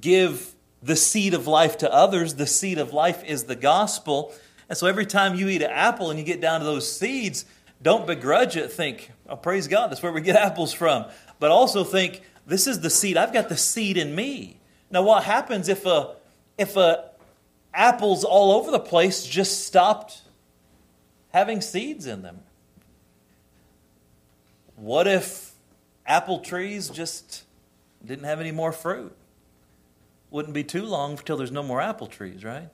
give 0.00 0.54
the 0.82 0.96
seed 0.96 1.34
of 1.34 1.46
life 1.46 1.78
to 1.78 1.92
others. 1.92 2.34
The 2.34 2.46
seed 2.46 2.78
of 2.78 2.92
life 2.92 3.22
is 3.24 3.44
the 3.44 3.56
gospel. 3.56 4.34
And 4.68 4.76
so 4.76 4.86
every 4.86 5.06
time 5.06 5.34
you 5.34 5.48
eat 5.48 5.62
an 5.62 5.70
apple 5.70 6.10
and 6.10 6.18
you 6.18 6.24
get 6.24 6.40
down 6.40 6.60
to 6.60 6.66
those 6.66 6.90
seeds, 6.90 7.44
don't 7.86 8.04
begrudge 8.04 8.56
it. 8.56 8.72
Think, 8.72 9.12
oh, 9.28 9.36
praise 9.36 9.68
God, 9.68 9.92
that's 9.92 10.02
where 10.02 10.10
we 10.10 10.20
get 10.20 10.34
apples 10.44 10.72
from. 10.72 11.04
But 11.38 11.52
also 11.52 11.84
think, 11.84 12.20
this 12.44 12.66
is 12.66 12.80
the 12.80 12.90
seed. 12.90 13.16
I've 13.16 13.32
got 13.32 13.48
the 13.48 13.56
seed 13.56 13.96
in 13.96 14.12
me. 14.12 14.58
Now, 14.90 15.02
what 15.02 15.22
happens 15.22 15.68
if 15.68 15.86
a 15.86 16.16
if 16.58 16.76
a 16.76 17.10
apples 17.72 18.24
all 18.24 18.50
over 18.50 18.72
the 18.72 18.80
place 18.80 19.24
just 19.24 19.64
stopped 19.64 20.22
having 21.32 21.60
seeds 21.60 22.06
in 22.06 22.22
them? 22.22 22.40
What 24.74 25.06
if 25.06 25.52
apple 26.06 26.40
trees 26.40 26.88
just 26.88 27.44
Didn't 28.04 28.24
have 28.24 28.40
any 28.40 28.52
more 28.52 28.72
fruit. 28.72 29.14
Wouldn't 30.30 30.54
be 30.54 30.64
too 30.64 30.84
long 30.84 31.12
until 31.12 31.36
there's 31.36 31.52
no 31.52 31.62
more 31.62 31.80
apple 31.80 32.08
trees, 32.08 32.42
right? 32.42 32.68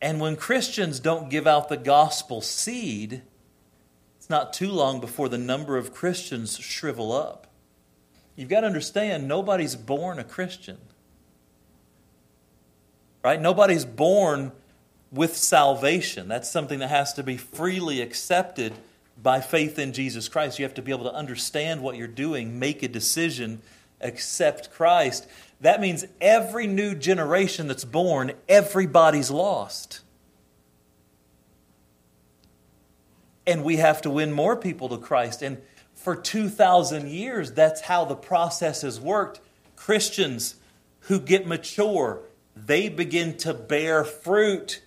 And 0.00 0.20
when 0.20 0.36
Christians 0.36 1.00
don't 1.00 1.30
give 1.30 1.48
out 1.48 1.68
the 1.68 1.76
gospel 1.76 2.40
seed, 2.40 3.22
it's 4.28 4.30
not 4.30 4.52
too 4.52 4.70
long 4.70 5.00
before 5.00 5.30
the 5.30 5.38
number 5.38 5.78
of 5.78 5.94
Christians 5.94 6.58
shrivel 6.58 7.12
up. 7.12 7.46
You've 8.36 8.50
got 8.50 8.60
to 8.60 8.66
understand, 8.66 9.26
nobody's 9.26 9.74
born 9.74 10.18
a 10.18 10.24
Christian. 10.24 10.76
Right? 13.24 13.40
Nobody's 13.40 13.86
born 13.86 14.52
with 15.10 15.34
salvation. 15.34 16.28
That's 16.28 16.50
something 16.50 16.78
that 16.80 16.90
has 16.90 17.14
to 17.14 17.22
be 17.22 17.38
freely 17.38 18.02
accepted 18.02 18.74
by 19.16 19.40
faith 19.40 19.78
in 19.78 19.94
Jesus 19.94 20.28
Christ. 20.28 20.58
You 20.58 20.66
have 20.66 20.74
to 20.74 20.82
be 20.82 20.92
able 20.92 21.04
to 21.04 21.14
understand 21.14 21.80
what 21.80 21.96
you're 21.96 22.06
doing, 22.06 22.58
make 22.58 22.82
a 22.82 22.88
decision, 22.88 23.62
accept 24.02 24.70
Christ. 24.70 25.26
That 25.62 25.80
means 25.80 26.04
every 26.20 26.66
new 26.66 26.94
generation 26.94 27.66
that's 27.66 27.86
born, 27.86 28.32
everybody's 28.46 29.30
lost. 29.30 30.00
And 33.48 33.64
we 33.64 33.78
have 33.78 34.02
to 34.02 34.10
win 34.10 34.30
more 34.30 34.56
people 34.56 34.90
to 34.90 34.98
Christ. 34.98 35.42
And 35.42 35.58
for 35.94 36.14
2,000 36.14 37.08
years, 37.08 37.52
that's 37.52 37.80
how 37.80 38.04
the 38.04 38.14
process 38.14 38.82
has 38.82 39.00
worked. 39.00 39.40
Christians 39.74 40.56
who 41.00 41.18
get 41.18 41.46
mature, 41.46 42.20
they 42.54 42.88
begin 42.88 43.36
to 43.38 43.54
bear 43.54 44.04
fruit. 44.04 44.82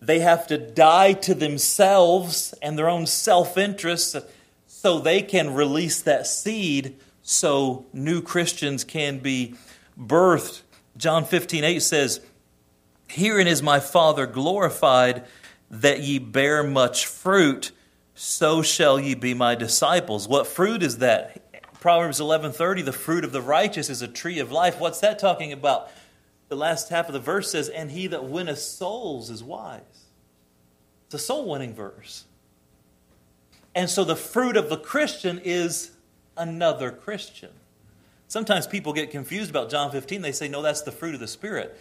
They 0.00 0.18
have 0.20 0.46
to 0.48 0.58
die 0.58 1.14
to 1.14 1.34
themselves 1.34 2.54
and 2.60 2.78
their 2.78 2.88
own 2.88 3.06
self 3.06 3.56
interest 3.56 4.16
so 4.66 4.98
they 4.98 5.22
can 5.22 5.54
release 5.54 6.02
that 6.02 6.26
seed 6.26 6.96
so 7.22 7.86
new 7.92 8.20
Christians 8.20 8.84
can 8.84 9.20
be 9.20 9.54
birthed. 9.98 10.62
John 10.96 11.24
15, 11.24 11.64
8 11.64 11.80
says, 11.80 12.20
Herein 13.08 13.46
is 13.46 13.62
my 13.62 13.80
Father 13.80 14.26
glorified, 14.26 15.24
that 15.70 16.00
ye 16.00 16.18
bear 16.18 16.62
much 16.62 17.06
fruit, 17.06 17.70
so 18.24 18.62
shall 18.62 19.00
ye 19.00 19.16
be 19.16 19.34
my 19.34 19.56
disciples. 19.56 20.28
What 20.28 20.46
fruit 20.46 20.84
is 20.84 20.98
that? 20.98 21.42
Proverbs 21.80 22.20
11:30, 22.20 22.82
the 22.82 22.92
fruit 22.92 23.24
of 23.24 23.32
the 23.32 23.42
righteous 23.42 23.90
is 23.90 24.00
a 24.00 24.06
tree 24.06 24.38
of 24.38 24.52
life. 24.52 24.78
What's 24.78 25.00
that 25.00 25.18
talking 25.18 25.52
about? 25.52 25.90
The 26.48 26.54
last 26.54 26.90
half 26.90 27.08
of 27.08 27.14
the 27.14 27.18
verse 27.18 27.50
says, 27.50 27.68
And 27.68 27.90
he 27.90 28.06
that 28.06 28.26
winneth 28.26 28.60
souls 28.60 29.28
is 29.28 29.42
wise. 29.42 30.04
It's 31.06 31.14
a 31.14 31.18
soul 31.18 31.50
winning 31.50 31.74
verse. 31.74 32.26
And 33.74 33.90
so 33.90 34.04
the 34.04 34.14
fruit 34.14 34.56
of 34.56 34.68
the 34.68 34.76
Christian 34.76 35.40
is 35.42 35.90
another 36.36 36.92
Christian. 36.92 37.50
Sometimes 38.28 38.68
people 38.68 38.92
get 38.92 39.10
confused 39.10 39.50
about 39.50 39.68
John 39.68 39.90
15. 39.90 40.22
They 40.22 40.30
say, 40.30 40.46
no, 40.46 40.62
that's 40.62 40.82
the 40.82 40.92
fruit 40.92 41.14
of 41.14 41.20
the 41.20 41.26
Spirit. 41.26 41.76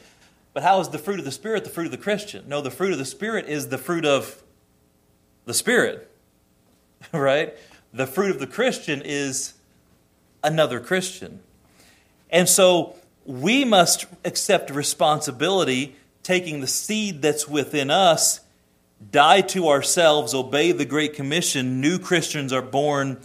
But 0.54 0.64
how 0.64 0.80
is 0.80 0.90
the 0.90 0.98
fruit 0.98 1.20
of 1.20 1.26
the 1.26 1.32
Spirit 1.32 1.66
the 1.66 1.70
fruit 1.70 1.86
of 1.86 1.92
the 1.92 1.98
Christian? 2.00 2.46
No, 2.48 2.62
the 2.62 2.72
fruit 2.72 2.94
of 2.94 2.98
the 2.98 3.06
Spirit 3.06 3.46
is 3.48 3.68
the 3.68 3.78
fruit 3.78 4.06
of 4.06 4.42
the 5.46 5.54
Spirit, 5.54 6.11
right? 7.12 7.54
The 7.94 8.08
fruit 8.08 8.32
of 8.32 8.40
the 8.40 8.48
Christian 8.48 9.02
is 9.04 9.54
another 10.44 10.80
Christian. 10.80 11.42
And 12.30 12.48
so 12.48 12.96
we 13.26 13.66
must 13.66 14.06
accept 14.24 14.70
responsibility, 14.70 15.96
taking 16.24 16.62
the 16.62 16.68
seed 16.68 17.22
that's 17.22 17.48
within 17.48 17.92
us, 17.92 18.42
die 19.12 19.42
to 19.42 19.68
ourselves, 19.68 20.34
obey 20.34 20.72
the 20.72 20.86
Great 20.86 21.14
Commission. 21.14 21.82
New 21.82 22.00
Christians 22.00 22.54
are 22.54 22.62
born 22.62 23.20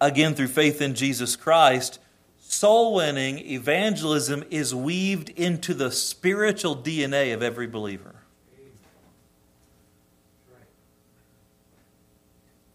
again 0.00 0.34
through 0.34 0.48
faith 0.48 0.80
in 0.80 0.94
Jesus 0.94 1.36
Christ 1.36 1.98
soul 2.48 2.94
winning, 2.94 3.38
evangelism 3.38 4.44
is 4.50 4.74
weaved 4.74 5.30
into 5.30 5.74
the 5.74 5.90
spiritual 5.90 6.76
DNA 6.76 7.34
of 7.34 7.42
every 7.42 7.66
believer. 7.66 8.15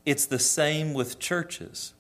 It's 0.06 0.26
the 0.26 0.40
same 0.40 0.94
with 0.94 1.20
churches. 1.20 1.94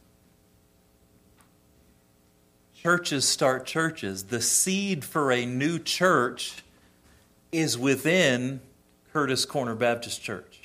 Churches 2.75 3.27
start 3.27 3.65
churches. 3.65 4.25
The 4.25 4.41
seed 4.41 5.05
for 5.05 5.31
a 5.31 5.45
new 5.45 5.77
church 5.77 6.63
is 7.51 7.77
within 7.77 8.61
Curtis 9.13 9.45
Corner 9.45 9.75
Baptist 9.75 10.21
Church. 10.21 10.61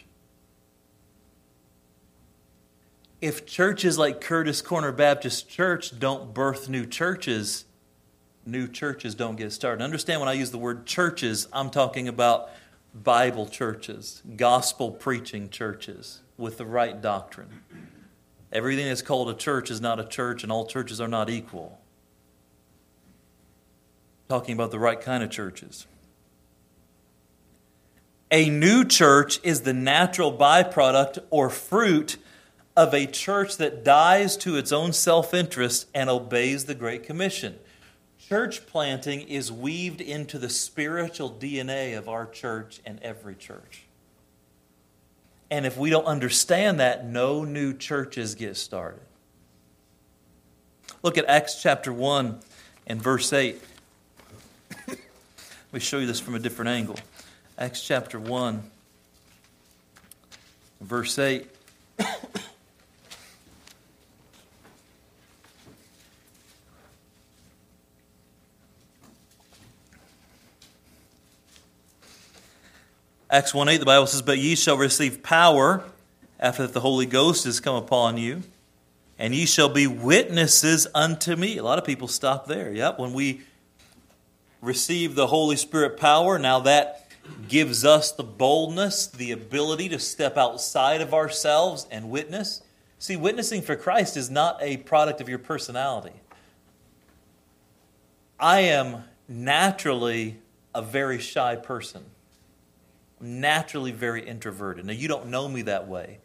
if 3.20 3.46
churches 3.46 3.98
like 3.98 4.20
Curtis 4.20 4.62
Corner 4.62 4.92
Baptist 4.92 5.48
Church 5.48 5.98
don't 5.98 6.34
birth 6.34 6.68
new 6.68 6.84
churches, 6.84 7.64
new 8.44 8.68
churches 8.68 9.14
don't 9.14 9.36
get 9.36 9.52
started. 9.52 9.82
Understand 9.82 10.20
when 10.20 10.28
I 10.28 10.34
use 10.34 10.50
the 10.50 10.58
word 10.58 10.86
churches, 10.86 11.48
I'm 11.52 11.70
talking 11.70 12.08
about 12.08 12.50
Bible 12.94 13.46
churches, 13.46 14.22
gospel 14.36 14.90
preaching 14.90 15.48
churches 15.48 16.20
with 16.36 16.58
the 16.58 16.66
right 16.66 17.00
doctrine. 17.00 17.62
Everything 18.52 18.86
that's 18.86 19.02
called 19.02 19.28
a 19.28 19.34
church 19.34 19.70
is 19.70 19.80
not 19.80 20.00
a 20.00 20.04
church, 20.04 20.42
and 20.42 20.52
all 20.52 20.66
churches 20.66 21.00
are 21.00 21.08
not 21.08 21.28
equal. 21.28 21.78
Talking 24.28 24.54
about 24.54 24.70
the 24.70 24.78
right 24.78 25.00
kind 25.00 25.22
of 25.22 25.30
churches. 25.30 25.86
A 28.30 28.50
new 28.50 28.84
church 28.84 29.38
is 29.44 29.62
the 29.62 29.72
natural 29.72 30.36
byproduct 30.36 31.18
or 31.30 31.48
fruit 31.48 32.16
of 32.76 32.92
a 32.92 33.06
church 33.06 33.56
that 33.56 33.84
dies 33.84 34.36
to 34.38 34.56
its 34.56 34.72
own 34.72 34.92
self 34.92 35.32
interest 35.32 35.88
and 35.94 36.10
obeys 36.10 36.64
the 36.64 36.74
Great 36.74 37.04
Commission. 37.04 37.58
Church 38.18 38.66
planting 38.66 39.20
is 39.20 39.52
weaved 39.52 40.00
into 40.00 40.38
the 40.38 40.48
spiritual 40.48 41.30
DNA 41.30 41.96
of 41.96 42.08
our 42.08 42.26
church 42.26 42.80
and 42.84 42.98
every 43.00 43.36
church. 43.36 43.85
And 45.50 45.64
if 45.64 45.76
we 45.76 45.90
don't 45.90 46.06
understand 46.06 46.80
that, 46.80 47.06
no 47.06 47.44
new 47.44 47.72
churches 47.72 48.34
get 48.34 48.56
started. 48.56 49.00
Look 51.02 51.18
at 51.18 51.26
Acts 51.26 51.62
chapter 51.62 51.92
1 51.92 52.40
and 52.86 53.00
verse 53.00 53.32
8. 53.32 53.60
Let 54.88 54.98
me 55.72 55.80
show 55.80 55.98
you 55.98 56.06
this 56.06 56.20
from 56.20 56.34
a 56.34 56.38
different 56.38 56.70
angle. 56.70 56.98
Acts 57.58 57.82
chapter 57.86 58.18
1, 58.18 58.62
verse 60.80 61.18
8. 61.18 61.48
Acts 73.28 73.52
1 73.52 73.68
8, 73.68 73.78
the 73.78 73.84
Bible 73.84 74.06
says, 74.06 74.22
But 74.22 74.38
ye 74.38 74.54
shall 74.54 74.76
receive 74.76 75.22
power 75.22 75.82
after 76.38 76.62
that 76.62 76.74
the 76.74 76.80
Holy 76.80 77.06
Ghost 77.06 77.44
is 77.44 77.58
come 77.58 77.74
upon 77.74 78.18
you, 78.18 78.42
and 79.18 79.34
ye 79.34 79.46
shall 79.46 79.68
be 79.68 79.88
witnesses 79.88 80.86
unto 80.94 81.34
me. 81.34 81.56
A 81.56 81.64
lot 81.64 81.78
of 81.78 81.84
people 81.84 82.06
stop 82.06 82.46
there. 82.46 82.72
Yep, 82.72 83.00
when 83.00 83.12
we 83.12 83.40
receive 84.60 85.16
the 85.16 85.26
Holy 85.26 85.56
Spirit 85.56 85.96
power, 85.96 86.38
now 86.38 86.60
that 86.60 87.10
gives 87.48 87.84
us 87.84 88.12
the 88.12 88.22
boldness, 88.22 89.08
the 89.08 89.32
ability 89.32 89.88
to 89.88 89.98
step 89.98 90.36
outside 90.36 91.00
of 91.00 91.12
ourselves 91.12 91.88
and 91.90 92.10
witness. 92.10 92.62
See, 93.00 93.16
witnessing 93.16 93.62
for 93.62 93.74
Christ 93.74 94.16
is 94.16 94.30
not 94.30 94.62
a 94.62 94.76
product 94.76 95.20
of 95.20 95.28
your 95.28 95.40
personality. 95.40 96.14
I 98.38 98.60
am 98.60 99.02
naturally 99.26 100.36
a 100.72 100.82
very 100.82 101.18
shy 101.18 101.56
person 101.56 102.04
naturally 103.20 103.92
very 103.92 104.26
introverted. 104.26 104.84
Now, 104.84 104.92
you 104.92 105.08
don't 105.08 105.28
know 105.28 105.48
me 105.48 105.62
that 105.62 105.88
way. 105.88 106.18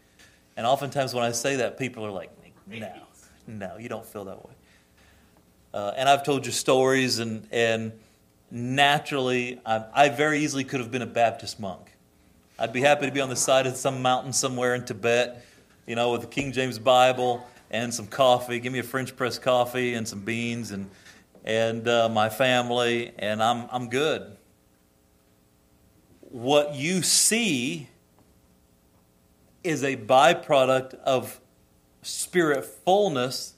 And 0.57 0.65
oftentimes 0.65 1.13
when 1.13 1.23
I 1.23 1.31
say 1.31 1.57
that, 1.57 1.77
people 1.77 2.05
are 2.05 2.11
like, 2.11 2.31
no, 2.67 2.91
no, 3.47 3.77
you 3.77 3.89
don't 3.89 4.05
feel 4.05 4.25
that 4.25 4.45
way. 4.45 4.53
Uh, 5.73 5.93
and 5.95 6.09
I've 6.09 6.23
told 6.23 6.45
you 6.45 6.51
stories, 6.51 7.19
and, 7.19 7.47
and 7.51 7.93
naturally, 8.49 9.59
I, 9.65 9.85
I 9.93 10.09
very 10.09 10.39
easily 10.39 10.65
could 10.65 10.81
have 10.81 10.91
been 10.91 11.01
a 11.01 11.07
Baptist 11.07 11.59
monk. 11.59 11.91
I'd 12.59 12.73
be 12.73 12.81
happy 12.81 13.05
to 13.05 13.11
be 13.11 13.21
on 13.21 13.29
the 13.29 13.35
side 13.35 13.65
of 13.65 13.75
some 13.75 14.01
mountain 14.01 14.33
somewhere 14.33 14.75
in 14.75 14.83
Tibet, 14.85 15.45
you 15.87 15.95
know, 15.95 16.11
with 16.11 16.21
the 16.21 16.27
King 16.27 16.51
James 16.51 16.77
Bible 16.77 17.45
and 17.71 17.93
some 17.93 18.05
coffee. 18.05 18.59
Give 18.59 18.73
me 18.73 18.79
a 18.79 18.83
French 18.83 19.15
press 19.15 19.39
coffee 19.39 19.93
and 19.93 20.05
some 20.05 20.19
beans 20.19 20.71
and, 20.71 20.89
and 21.45 21.87
uh, 21.87 22.09
my 22.09 22.29
family, 22.29 23.13
and 23.17 23.41
I'm, 23.41 23.67
I'm 23.71 23.89
good 23.89 24.35
what 26.31 26.75
you 26.75 27.01
see 27.01 27.89
is 29.63 29.83
a 29.83 29.97
byproduct 29.97 30.95
of 31.03 31.39
spirit 32.01 32.65
fullness. 32.65 33.53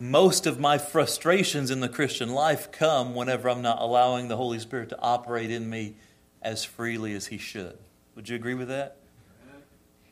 Most 0.00 0.46
of 0.46 0.58
my 0.58 0.78
frustrations 0.78 1.70
in 1.70 1.80
the 1.80 1.88
Christian 1.88 2.30
life 2.30 2.72
come 2.72 3.14
whenever 3.14 3.48
I'm 3.48 3.62
not 3.62 3.80
allowing 3.80 4.28
the 4.28 4.36
Holy 4.36 4.58
Spirit 4.58 4.88
to 4.88 4.98
operate 5.00 5.50
in 5.50 5.70
me 5.70 5.94
as 6.40 6.64
freely 6.64 7.12
as 7.14 7.26
He 7.26 7.38
should. 7.38 7.78
Would 8.16 8.28
you 8.28 8.34
agree 8.34 8.54
with 8.54 8.68
that? 8.68 8.96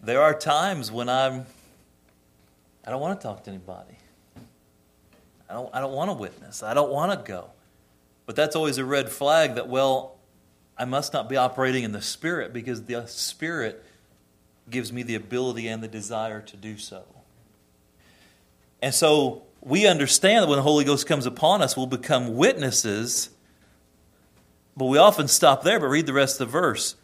There 0.02 0.22
are 0.22 0.32
times 0.32 0.92
when 0.92 1.08
I'm, 1.08 1.46
I 2.86 2.90
don't 2.90 3.00
want 3.00 3.20
to 3.20 3.26
talk 3.26 3.44
to 3.44 3.50
anybody. 3.50 3.96
I 5.48 5.54
don't, 5.54 5.74
I 5.74 5.80
don't 5.80 5.92
want 5.92 6.10
to 6.10 6.14
witness. 6.14 6.62
I 6.62 6.72
don't 6.72 6.92
want 6.92 7.10
to 7.10 7.26
go. 7.26 7.50
But 8.26 8.36
that's 8.36 8.54
always 8.54 8.78
a 8.78 8.84
red 8.84 9.10
flag 9.10 9.56
that, 9.56 9.68
well, 9.68 10.19
I 10.80 10.86
must 10.86 11.12
not 11.12 11.28
be 11.28 11.36
operating 11.36 11.84
in 11.84 11.92
the 11.92 12.00
Spirit 12.00 12.54
because 12.54 12.84
the 12.84 13.06
Spirit 13.06 13.84
gives 14.70 14.94
me 14.94 15.02
the 15.02 15.14
ability 15.14 15.68
and 15.68 15.82
the 15.82 15.88
desire 15.88 16.40
to 16.40 16.56
do 16.56 16.78
so. 16.78 17.04
And 18.80 18.94
so 18.94 19.42
we 19.60 19.86
understand 19.86 20.42
that 20.42 20.48
when 20.48 20.56
the 20.56 20.62
Holy 20.62 20.86
Ghost 20.86 21.06
comes 21.06 21.26
upon 21.26 21.60
us, 21.60 21.76
we'll 21.76 21.86
become 21.86 22.34
witnesses. 22.34 23.28
But 24.74 24.86
we 24.86 24.96
often 24.96 25.28
stop 25.28 25.64
there, 25.64 25.78
but 25.78 25.88
read 25.88 26.06
the 26.06 26.14
rest 26.14 26.40
of 26.40 26.48
the 26.48 26.52
verse. 26.52 26.96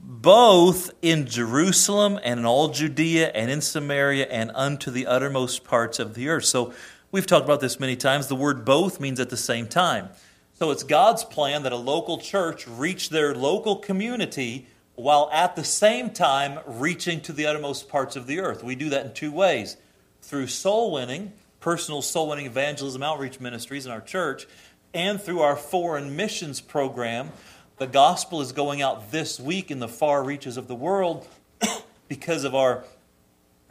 Both 0.00 0.90
in 1.00 1.26
Jerusalem 1.28 2.18
and 2.24 2.40
in 2.40 2.44
all 2.44 2.70
Judea 2.70 3.28
and 3.28 3.52
in 3.52 3.60
Samaria 3.60 4.26
and 4.26 4.50
unto 4.52 4.90
the 4.90 5.06
uttermost 5.06 5.62
parts 5.62 6.00
of 6.00 6.14
the 6.14 6.28
earth. 6.28 6.46
So 6.46 6.74
we've 7.12 7.26
talked 7.26 7.44
about 7.44 7.60
this 7.60 7.78
many 7.78 7.94
times. 7.94 8.26
The 8.26 8.34
word 8.34 8.64
both 8.64 8.98
means 8.98 9.20
at 9.20 9.30
the 9.30 9.36
same 9.36 9.68
time. 9.68 10.08
So 10.54 10.70
it's 10.70 10.82
God's 10.82 11.24
plan 11.24 11.62
that 11.62 11.72
a 11.72 11.76
local 11.76 12.18
church 12.18 12.66
reach 12.66 13.08
their 13.08 13.34
local 13.34 13.76
community 13.76 14.66
while 14.94 15.30
at 15.32 15.56
the 15.56 15.64
same 15.64 16.10
time 16.10 16.60
reaching 16.66 17.20
to 17.22 17.32
the 17.32 17.46
uttermost 17.46 17.88
parts 17.88 18.16
of 18.16 18.26
the 18.26 18.40
earth. 18.40 18.62
We 18.62 18.74
do 18.74 18.90
that 18.90 19.06
in 19.06 19.14
two 19.14 19.32
ways 19.32 19.76
through 20.20 20.46
soul 20.46 20.92
winning, 20.92 21.32
personal 21.60 22.02
soul 22.02 22.28
winning 22.28 22.46
evangelism 22.46 23.02
outreach 23.02 23.40
ministries 23.40 23.86
in 23.86 23.92
our 23.92 24.00
church, 24.00 24.46
and 24.94 25.20
through 25.20 25.40
our 25.40 25.56
foreign 25.56 26.14
missions 26.16 26.60
program. 26.60 27.30
The 27.78 27.86
gospel 27.86 28.40
is 28.40 28.52
going 28.52 28.82
out 28.82 29.10
this 29.10 29.40
week 29.40 29.70
in 29.70 29.78
the 29.78 29.88
far 29.88 30.22
reaches 30.22 30.56
of 30.56 30.68
the 30.68 30.74
world 30.74 31.26
because 32.08 32.44
of 32.44 32.54
our 32.54 32.84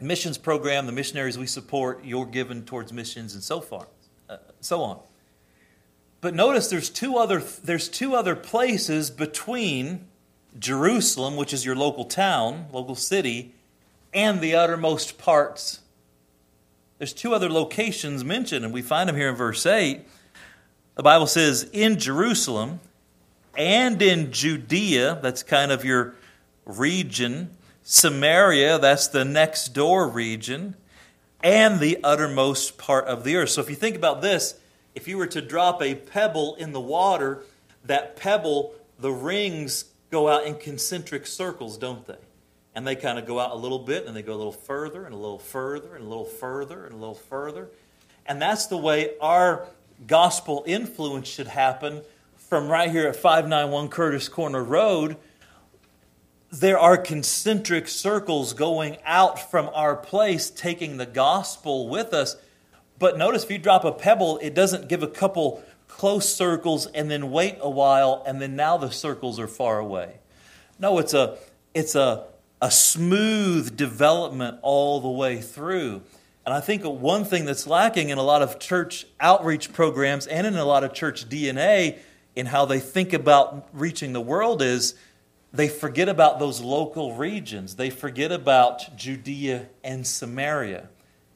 missions 0.00 0.36
program, 0.36 0.86
the 0.86 0.92
missionaries 0.92 1.38
we 1.38 1.46
support, 1.46 2.04
you're 2.04 2.26
given 2.26 2.64
towards 2.64 2.92
missions, 2.92 3.34
and 3.34 3.42
so 3.42 3.60
far, 3.60 3.86
uh, 4.28 4.38
so 4.60 4.82
on. 4.82 4.98
But 6.22 6.34
notice 6.36 6.68
there's 6.68 6.88
two 6.88 7.16
other 7.16 7.40
there's 7.40 7.88
two 7.88 8.14
other 8.14 8.34
places 8.36 9.10
between 9.10 10.06
Jerusalem, 10.58 11.36
which 11.36 11.52
is 11.52 11.66
your 11.66 11.74
local 11.74 12.04
town, 12.04 12.66
local 12.72 12.94
city, 12.94 13.52
and 14.14 14.40
the 14.40 14.54
uttermost 14.54 15.18
parts. 15.18 15.80
There's 16.98 17.12
two 17.12 17.34
other 17.34 17.50
locations 17.50 18.24
mentioned, 18.24 18.64
and 18.64 18.72
we 18.72 18.82
find 18.82 19.08
them 19.08 19.16
here 19.16 19.30
in 19.30 19.34
verse 19.34 19.66
8. 19.66 20.06
The 20.94 21.02
Bible 21.02 21.26
says, 21.26 21.68
in 21.72 21.98
Jerusalem 21.98 22.78
and 23.56 24.00
in 24.00 24.30
Judea, 24.30 25.18
that's 25.20 25.42
kind 25.42 25.72
of 25.72 25.84
your 25.84 26.14
region, 26.64 27.50
Samaria, 27.82 28.78
that's 28.78 29.08
the 29.08 29.24
next 29.24 29.70
door 29.70 30.06
region, 30.06 30.76
and 31.42 31.80
the 31.80 31.98
uttermost 32.04 32.78
part 32.78 33.06
of 33.06 33.24
the 33.24 33.34
earth. 33.34 33.50
So 33.50 33.60
if 33.60 33.68
you 33.68 33.74
think 33.74 33.96
about 33.96 34.22
this, 34.22 34.60
if 34.94 35.08
you 35.08 35.16
were 35.16 35.26
to 35.28 35.40
drop 35.40 35.82
a 35.82 35.94
pebble 35.94 36.54
in 36.56 36.72
the 36.72 36.80
water, 36.80 37.42
that 37.84 38.16
pebble, 38.16 38.74
the 38.98 39.12
rings 39.12 39.86
go 40.10 40.28
out 40.28 40.44
in 40.44 40.54
concentric 40.56 41.26
circles, 41.26 41.78
don't 41.78 42.06
they? 42.06 42.16
And 42.74 42.86
they 42.86 42.96
kind 42.96 43.18
of 43.18 43.26
go 43.26 43.38
out 43.38 43.52
a 43.52 43.56
little 43.56 43.78
bit, 43.78 44.06
and 44.06 44.16
they 44.16 44.22
go 44.22 44.34
a 44.34 44.36
little 44.36 44.52
further, 44.52 45.04
and 45.04 45.14
a 45.14 45.18
little 45.18 45.38
further, 45.38 45.94
and 45.94 46.04
a 46.04 46.08
little 46.08 46.24
further, 46.24 46.84
and 46.84 46.94
a 46.94 46.96
little 46.96 47.14
further. 47.14 47.68
And 48.26 48.40
that's 48.40 48.66
the 48.66 48.76
way 48.76 49.12
our 49.20 49.66
gospel 50.06 50.64
influence 50.66 51.28
should 51.28 51.48
happen 51.48 52.02
from 52.36 52.68
right 52.68 52.90
here 52.90 53.08
at 53.08 53.16
591 53.16 53.88
Curtis 53.88 54.28
Corner 54.28 54.62
Road. 54.62 55.16
There 56.50 56.78
are 56.78 56.98
concentric 56.98 57.88
circles 57.88 58.52
going 58.52 58.98
out 59.06 59.50
from 59.50 59.70
our 59.72 59.96
place, 59.96 60.50
taking 60.50 60.98
the 60.98 61.06
gospel 61.06 61.88
with 61.88 62.12
us. 62.12 62.36
But 63.02 63.18
notice 63.18 63.42
if 63.42 63.50
you 63.50 63.58
drop 63.58 63.84
a 63.84 63.90
pebble, 63.90 64.38
it 64.38 64.54
doesn't 64.54 64.88
give 64.88 65.02
a 65.02 65.08
couple 65.08 65.60
close 65.88 66.32
circles 66.32 66.86
and 66.86 67.10
then 67.10 67.32
wait 67.32 67.56
a 67.60 67.68
while 67.68 68.22
and 68.24 68.40
then 68.40 68.54
now 68.54 68.76
the 68.76 68.92
circles 68.92 69.40
are 69.40 69.48
far 69.48 69.80
away. 69.80 70.20
No, 70.78 71.00
it's 71.00 71.12
a 71.12 71.36
it's 71.74 71.96
a 71.96 72.26
a 72.60 72.70
smooth 72.70 73.76
development 73.76 74.60
all 74.62 75.00
the 75.00 75.08
way 75.08 75.40
through. 75.40 76.02
And 76.46 76.54
I 76.54 76.60
think 76.60 76.84
one 76.84 77.24
thing 77.24 77.44
that's 77.44 77.66
lacking 77.66 78.10
in 78.10 78.18
a 78.18 78.22
lot 78.22 78.40
of 78.40 78.60
church 78.60 79.04
outreach 79.18 79.72
programs 79.72 80.28
and 80.28 80.46
in 80.46 80.54
a 80.54 80.64
lot 80.64 80.84
of 80.84 80.94
church 80.94 81.28
DNA 81.28 81.98
in 82.36 82.46
how 82.46 82.66
they 82.66 82.78
think 82.78 83.12
about 83.12 83.66
reaching 83.72 84.12
the 84.12 84.20
world 84.20 84.62
is 84.62 84.94
they 85.52 85.66
forget 85.66 86.08
about 86.08 86.38
those 86.38 86.60
local 86.60 87.16
regions. 87.16 87.74
They 87.74 87.90
forget 87.90 88.30
about 88.30 88.96
Judea 88.96 89.66
and 89.82 90.06
Samaria. 90.06 90.88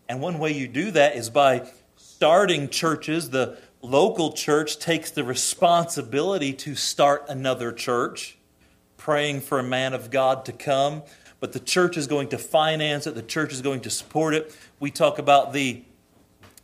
And 0.09 0.21
one 0.21 0.39
way 0.39 0.53
you 0.53 0.69
do 0.69 0.91
that 0.93 1.17
is 1.17 1.31
by 1.31 1.69
starting 1.97 2.69
churches. 2.69 3.31
The 3.31 3.59
local 3.83 4.33
church 4.33 4.79
takes 4.79 5.11
the 5.11 5.25
responsibility 5.25 6.53
to 6.53 6.75
start 6.75 7.25
another 7.29 7.73
church, 7.73 8.37
praying 8.97 9.41
for 9.41 9.59
a 9.59 9.65
man 9.65 9.95
of 9.95 10.11
God 10.11 10.45
to 10.47 10.53
come. 10.53 11.03
But 11.41 11.53
the 11.53 11.61
church 11.61 11.97
is 11.97 12.07
going 12.07 12.29
to 12.29 12.39
finance 12.39 13.07
it, 13.07 13.15
the 13.15 13.23
church 13.23 13.53
is 13.53 13.61
going 13.61 13.81
to 13.81 13.91
support 13.91 14.35
it. 14.35 14.57
We 14.81 14.91
talk 14.91 15.19
about 15.19 15.53
the, 15.53 15.83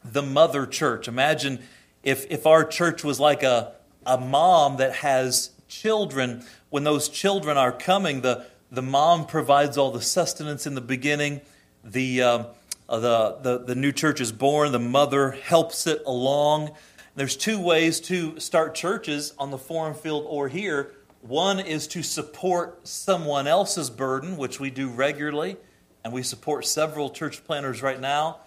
the 0.05 0.23
mother 0.23 0.67
church. 0.67 1.09
Imagine 1.09 1.61
if, 2.03 2.31
if 2.31 2.47
our 2.47 2.65
church 2.65 3.05
was 3.05 3.21
like 3.21 3.43
a, 3.43 3.75
a 4.07 4.19
mom 4.19 4.77
that 4.79 4.97
has 4.97 5.51
children. 5.69 6.45
When 6.71 6.85
those 6.85 7.09
children 7.09 7.57
are 7.57 7.73
coming, 7.73 8.23
the, 8.23 8.47
the 8.71 8.83
mom 8.83 9.27
provides 9.27 9.77
all 9.77 9.91
the 9.91 10.01
sustenance 10.01 10.67
in 10.67 10.75
the 10.75 10.81
beginning. 10.81 11.43
The, 11.85 12.23
um, 12.23 12.47
the, 12.89 13.39
the, 13.43 13.59
the 13.59 13.75
new 13.75 13.93
church 13.93 14.21
is 14.21 14.33
born, 14.33 14.73
the 14.73 14.79
mother 14.79 15.33
helps 15.33 15.87
it 15.87 16.03
along. 16.07 16.73
There's 17.15 17.37
two 17.37 17.61
ways 17.61 18.01
to 18.03 18.41
start 18.41 18.75
churches 18.75 19.35
on 19.39 19.51
the 19.51 19.59
forum 19.59 19.95
field 19.95 20.25
or 20.29 20.49
here. 20.49 20.93
One 21.21 21.61
is 21.61 21.87
to 21.89 22.03
support 22.03 22.89
someone 22.89 23.47
else's 23.47 23.91
burden, 23.91 24.37
which 24.37 24.59
we 24.59 24.71
do 24.71 24.89
regularly, 24.89 25.57
and 26.05 26.13
we 26.13 26.23
support 26.23 26.67
several 26.67 27.11
church 27.11 27.45
planters 27.45 27.83
right 27.83 28.01
now. 28.01 28.39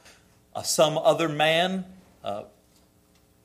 Uh, 0.54 0.62
some 0.62 0.98
other 0.98 1.30
man 1.30 1.86
uh, 2.24 2.44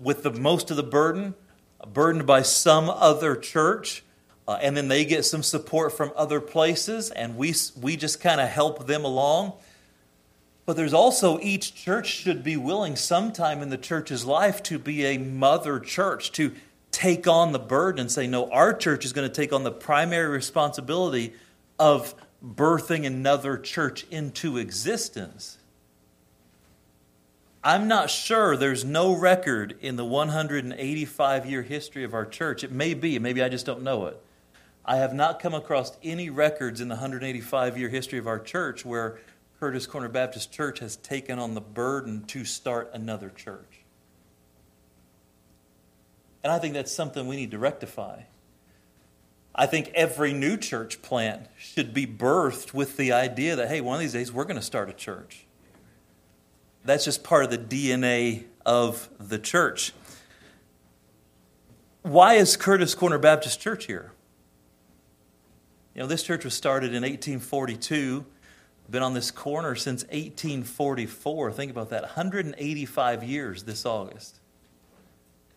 with 0.01 0.23
the 0.23 0.33
most 0.33 0.71
of 0.71 0.77
the 0.77 0.83
burden, 0.83 1.35
uh, 1.81 1.87
burdened 1.87 2.27
by 2.27 2.43
some 2.43 2.89
other 2.89 3.37
church, 3.37 4.03
uh, 4.49 4.59
and 4.63 4.77
then 4.77 4.89
they 4.89 5.05
get 5.05 5.25
some 5.25 5.43
support 5.43 5.97
from 5.97 6.11
other 6.17 6.41
places, 6.41 7.11
and 7.11 7.37
we, 7.37 7.55
we 7.81 7.97
just 7.97 8.21
kind 8.21 8.41
of 8.41 8.49
help 8.49 8.87
them 8.87 9.05
along. 9.05 9.53
But 10.67 10.77
there's 10.77 10.95
also 10.95 11.41
each 11.41 11.75
church 11.75 12.07
should 12.07 12.45
be 12.45 12.57
willing 12.57 12.97
sometime 12.97 13.63
in 13.63 13.71
the 13.71 13.79
church's 13.79 14.25
life 14.25 14.63
to 14.65 14.79
be 14.79 15.05
a 15.05 15.19
mother 15.19 15.81
church, 15.81 16.33
to 16.33 16.53
take 16.91 17.27
on 17.27 17.53
the 17.53 17.59
burden 17.59 18.01
and 18.01 18.11
say, 18.11 18.27
no, 18.27 18.51
our 18.51 18.73
church 18.73 19.05
is 19.05 19.13
going 19.13 19.29
to 19.29 19.35
take 19.35 19.53
on 19.53 19.65
the 19.65 19.73
primary 19.73 20.29
responsibility 20.29 21.33
of 21.79 22.15
birthing 22.45 23.07
another 23.07 23.57
church 23.57 24.07
into 24.11 24.59
existence. 24.59 25.59
I'm 27.63 27.89
not 27.89 28.09
sure 28.09 28.57
there's 28.57 28.85
no 28.85 29.15
record 29.15 29.77
in 29.83 29.97
the 29.97 30.05
185 30.05 31.47
year 31.47 31.63
history 31.63 32.05
of 32.05 32.15
our 32.15 32.25
church. 32.25 32.65
It 32.65 32.73
may 32.73 32.95
be, 32.95 33.19
maybe 33.19 33.43
I 33.43 33.51
just 33.51 33.67
don't 33.67 33.83
know 33.83 34.07
it. 34.07 34.23
I 34.85 34.97
have 34.97 35.13
not 35.13 35.41
come 35.41 35.53
across 35.53 35.97
any 36.03 36.31
records 36.31 36.81
in 36.81 36.89
the 36.89 36.95
185 36.95 37.77
year 37.77 37.91
history 37.91 38.19
of 38.19 38.27
our 38.27 38.39
church 38.39 38.85
where 38.85 39.21
Curtis 39.61 39.87
Corner 39.87 40.09
Baptist 40.09 40.51
Church 40.51 40.79
has 40.79 40.97
taken 40.97 41.39
on 41.39 41.53
the 41.53 41.61
burden 41.61 42.25
to 42.25 42.47
start 42.47 42.91
another 42.95 43.29
church. 43.29 43.85
And 46.43 46.51
I 46.51 46.59
think 46.59 46.73
that's 46.73 46.91
something 46.91 47.29
we 47.29 47.37
need 47.37 47.51
to 47.51 47.59
rectify. 47.59 48.23
I 49.55 49.67
think 49.67 49.91
every 49.95 50.33
new 50.33 50.57
church 50.57 51.03
plant 51.03 51.47
should 51.59 51.93
be 51.93 52.07
birthed 52.07 52.73
with 52.73 52.97
the 52.97 53.13
idea 53.13 53.55
that, 53.57 53.69
hey, 53.69 53.83
one 53.83 53.97
of 53.97 54.01
these 54.01 54.15
days 54.15 54.33
we're 54.33 54.45
going 54.45 54.57
to 54.57 54.63
start 54.63 54.89
a 54.89 54.95
church. 54.95 55.45
That's 56.83 57.05
just 57.05 57.23
part 57.23 57.45
of 57.45 57.51
the 57.51 57.59
DNA 57.59 58.45
of 58.65 59.11
the 59.19 59.39
church. 59.39 59.93
Why 62.01 62.35
is 62.35 62.57
Curtis 62.57 62.95
Corner 62.95 63.19
Baptist 63.19 63.61
Church 63.61 63.85
here? 63.85 64.13
You 65.95 66.01
know, 66.01 66.07
this 66.07 66.23
church 66.23 66.45
was 66.45 66.55
started 66.55 66.95
in 66.95 67.03
1842 67.03 68.25
been 68.91 69.03
on 69.03 69.15
this 69.15 69.31
corner 69.31 69.75
since 69.75 70.03
1844. 70.05 71.53
Think 71.53 71.71
about 71.71 71.91
that 71.91 72.03
185 72.03 73.23
years 73.23 73.63
this 73.63 73.87
August. 73.87 74.41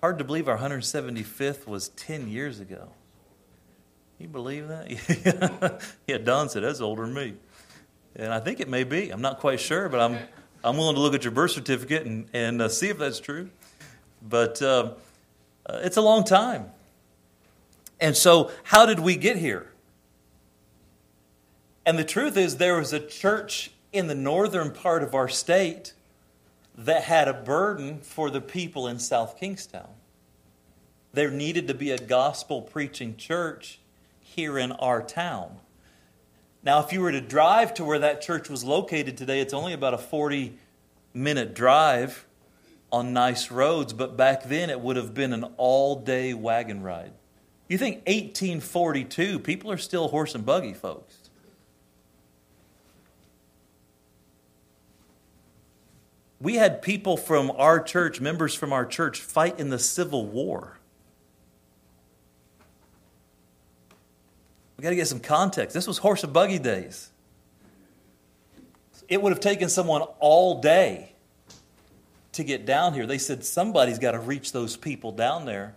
Hard 0.01 0.17
to 0.19 0.23
believe 0.23 0.47
our 0.47 0.57
175th 0.57 1.65
was 1.65 1.89
10 1.89 2.27
years 2.27 2.59
ago. 2.59 2.89
You 4.19 4.27
believe 4.27 4.67
that? 4.67 5.81
yeah, 6.07 6.17
Don 6.17 6.49
said 6.49 6.63
that's 6.63 6.81
older 6.81 7.05
than 7.05 7.13
me. 7.13 7.33
And 8.15 8.31
I 8.31 8.39
think 8.39 8.59
it 8.59 8.69
may 8.69 8.83
be. 8.83 9.09
I'm 9.09 9.21
not 9.21 9.39
quite 9.39 9.59
sure, 9.59 9.89
but 9.89 9.99
I'm, 9.99 10.19
I'm 10.63 10.77
willing 10.77 10.95
to 10.95 11.01
look 11.01 11.15
at 11.15 11.23
your 11.23 11.31
birth 11.31 11.51
certificate 11.51 12.05
and, 12.05 12.27
and 12.33 12.61
uh, 12.61 12.69
see 12.69 12.89
if 12.89 12.97
that's 12.97 13.19
true. 13.19 13.49
But 14.21 14.61
uh, 14.61 14.93
uh, 15.65 15.79
it's 15.83 15.97
a 15.97 16.01
long 16.01 16.23
time. 16.23 16.67
And 17.99 18.15
so, 18.15 18.51
how 18.63 18.85
did 18.85 18.99
we 18.99 19.15
get 19.15 19.37
here? 19.37 19.72
And 21.85 21.99
the 21.99 22.03
truth 22.03 22.37
is, 22.37 22.57
there 22.57 22.77
was 22.77 22.93
a 22.93 22.99
church 22.99 23.71
in 23.91 24.07
the 24.07 24.15
northern 24.15 24.71
part 24.71 25.03
of 25.03 25.13
our 25.13 25.27
state 25.27 25.93
that 26.75 27.03
had 27.03 27.27
a 27.27 27.33
burden 27.33 27.99
for 27.99 28.29
the 28.29 28.41
people 28.41 28.87
in 28.87 28.99
South 28.99 29.39
Kingstown. 29.39 29.89
There 31.11 31.29
needed 31.29 31.67
to 31.67 31.73
be 31.73 31.91
a 31.91 31.97
gospel 31.97 32.61
preaching 32.61 33.15
church 33.15 33.79
here 34.19 34.57
in 34.57 34.71
our 34.71 35.01
town. 35.01 35.57
Now, 36.63 36.79
if 36.83 36.93
you 36.93 37.01
were 37.01 37.11
to 37.11 37.21
drive 37.21 37.73
to 37.75 37.83
where 37.83 37.99
that 37.99 38.21
church 38.21 38.49
was 38.49 38.63
located 38.63 39.17
today, 39.17 39.41
it's 39.41 39.53
only 39.53 39.73
about 39.73 39.93
a 39.93 39.97
40 39.97 40.57
minute 41.13 41.53
drive 41.53 42.25
on 42.91 43.11
nice 43.11 43.51
roads, 43.51 43.91
but 43.91 44.15
back 44.15 44.43
then 44.43 44.69
it 44.69 44.79
would 44.79 44.95
have 44.95 45.13
been 45.13 45.33
an 45.33 45.43
all 45.57 45.97
day 45.97 46.33
wagon 46.33 46.81
ride. 46.81 47.11
You 47.67 47.77
think 47.77 47.97
1842, 48.07 49.39
people 49.39 49.71
are 49.71 49.77
still 49.77 50.07
horse 50.07 50.35
and 50.35 50.45
buggy 50.45 50.73
folks. 50.73 51.22
We 56.43 56.55
had 56.55 56.81
people 56.81 57.15
from 57.15 57.51
our 57.51 57.79
church, 57.81 58.19
members 58.19 58.53
from 58.53 58.73
our 58.73 58.85
church, 58.85 59.21
fight 59.21 59.61
in 59.61 59.69
the 59.69 59.79
Civil 59.79 60.25
War. 60.25 60.77
We 64.75 64.83
got 64.83 64.89
to 64.89 64.97
get 64.97 65.07
some 65.07 65.21
context. 65.21 65.73
This 65.73 65.87
was 65.87 65.99
horse 65.99 66.21
and 66.25 66.33
buggy 66.33 66.59
days. 66.59 67.11
It 69.07 69.21
would 69.21 69.31
have 69.31 69.39
taken 69.39 69.69
someone 69.69 70.01
all 70.19 70.59
day 70.59 71.13
to 72.33 72.43
get 72.43 72.65
down 72.65 72.93
here. 72.93 73.05
They 73.05 73.19
said 73.19 73.45
somebody's 73.45 73.97
got 73.97 74.11
to 74.11 74.19
reach 74.19 74.51
those 74.51 74.75
people 74.75 75.13
down 75.13 75.45
there. 75.45 75.75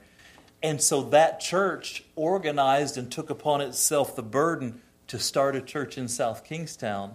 And 0.65 0.83
so 0.83 1.03
that 1.11 1.39
church 1.39 2.03
organized 2.17 2.99
and 2.99 3.13
took 3.13 3.31
upon 3.31 3.61
itself 3.61 4.17
the 4.17 4.23
burden 4.25 4.83
to 5.07 5.21
start 5.21 5.55
a 5.55 5.61
church 5.61 5.97
in 5.97 6.09
South 6.09 6.43
Kingstown 6.45 7.15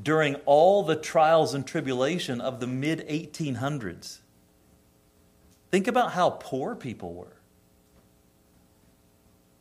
during 0.00 0.36
all 0.46 0.82
the 0.82 0.96
trials 0.96 1.54
and 1.54 1.66
tribulation 1.66 2.40
of 2.40 2.60
the 2.60 2.66
mid 2.66 3.06
1800s. 3.08 4.18
Think 5.70 5.86
about 5.86 6.12
how 6.12 6.30
poor 6.30 6.74
people 6.74 7.14
were. 7.14 7.36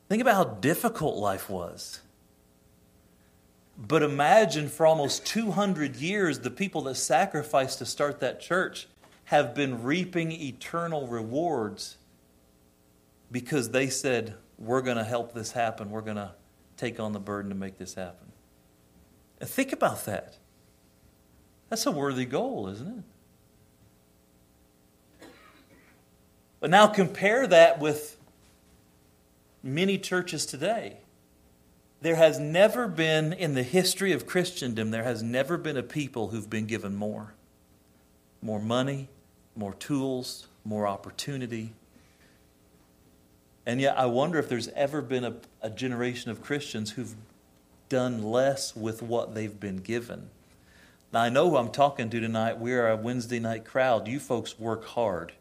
Think 0.07 0.21
about 0.21 0.35
how 0.35 0.53
difficult 0.55 1.17
life 1.17 1.49
was. 1.49 2.01
But 3.77 4.03
imagine 4.03 4.67
for 4.67 4.85
almost 4.85 5.25
200 5.25 5.95
years, 5.95 6.39
the 6.39 6.51
people 6.51 6.81
that 6.83 6.95
sacrificed 6.95 7.77
to 7.77 7.85
start 7.85 8.19
that 8.19 8.41
church 8.41 8.87
have 9.25 9.53
been 9.53 9.83
reaping 9.83 10.31
eternal 10.31 11.07
rewards 11.07 11.97
because 13.31 13.69
they 13.69 13.87
said, 13.89 14.33
We're 14.57 14.81
going 14.81 14.97
to 14.97 15.03
help 15.03 15.33
this 15.33 15.51
happen. 15.51 15.91
We're 15.91 16.01
going 16.01 16.17
to 16.17 16.33
take 16.75 16.99
on 16.99 17.13
the 17.13 17.19
burden 17.19 17.49
to 17.49 17.55
make 17.55 17.77
this 17.77 17.93
happen. 17.93 18.28
Think 19.41 19.71
about 19.71 20.06
that. 20.06 20.38
That's 21.69 21.86
a 21.86 21.91
worthy 21.91 22.25
goal, 22.25 22.67
isn't 22.67 23.04
it? 25.21 25.28
But 26.60 26.69
now 26.69 26.88
compare 26.88 27.47
that 27.47 27.80
with 27.80 28.17
many 29.63 29.97
churches 29.97 30.45
today. 30.45 30.97
There 32.02 32.15
has 32.15 32.39
never 32.39 32.88
been, 32.88 33.34
in 33.34 33.56
the 33.56 33.63
history 33.63 34.12
of 34.12 34.25
Christendom, 34.25 34.91
there 34.91 35.04
has 35.04 35.21
never 35.21 35.58
been 35.58 35.78
a 35.78 35.84
people 35.84 36.30
who've 36.30 36.49
been 36.49 36.65
given 36.65 36.95
more. 36.95 37.34
More 38.41 38.60
money, 38.60 39.10
more 39.56 39.73
tools, 39.73 40.47
more 40.63 40.88
opportunity. 40.88 41.73
And 43.65 43.82
yet, 43.82 43.97
I 43.97 44.06
wonder 44.06 44.39
if 44.39 44.47
there's 44.47 44.69
ever 44.69 45.02
been 45.02 45.25
a, 45.25 45.36
a 45.62 45.69
generation 45.69 46.32
of 46.32 46.41
Christians 46.41 46.91
who've 46.91 47.15
done 47.89 48.23
less 48.23 48.75
with 48.75 49.02
what 49.02 49.36
they've 49.36 49.60
been 49.60 49.78
given. 49.78 50.30
Now, 51.12 51.21
I 51.21 51.30
know 51.30 51.49
who 51.49 51.58
I'm 51.58 51.71
talking 51.71 52.10
to 52.12 52.19
tonight. 52.19 52.60
We 52.60 52.73
are 52.73 52.88
a 52.89 52.95
Wednesday 52.95 53.39
night 53.39 53.65
crowd. 53.65 54.08
You 54.08 54.19
folks 54.19 54.60
work 54.60 54.86
hard. 54.86 55.34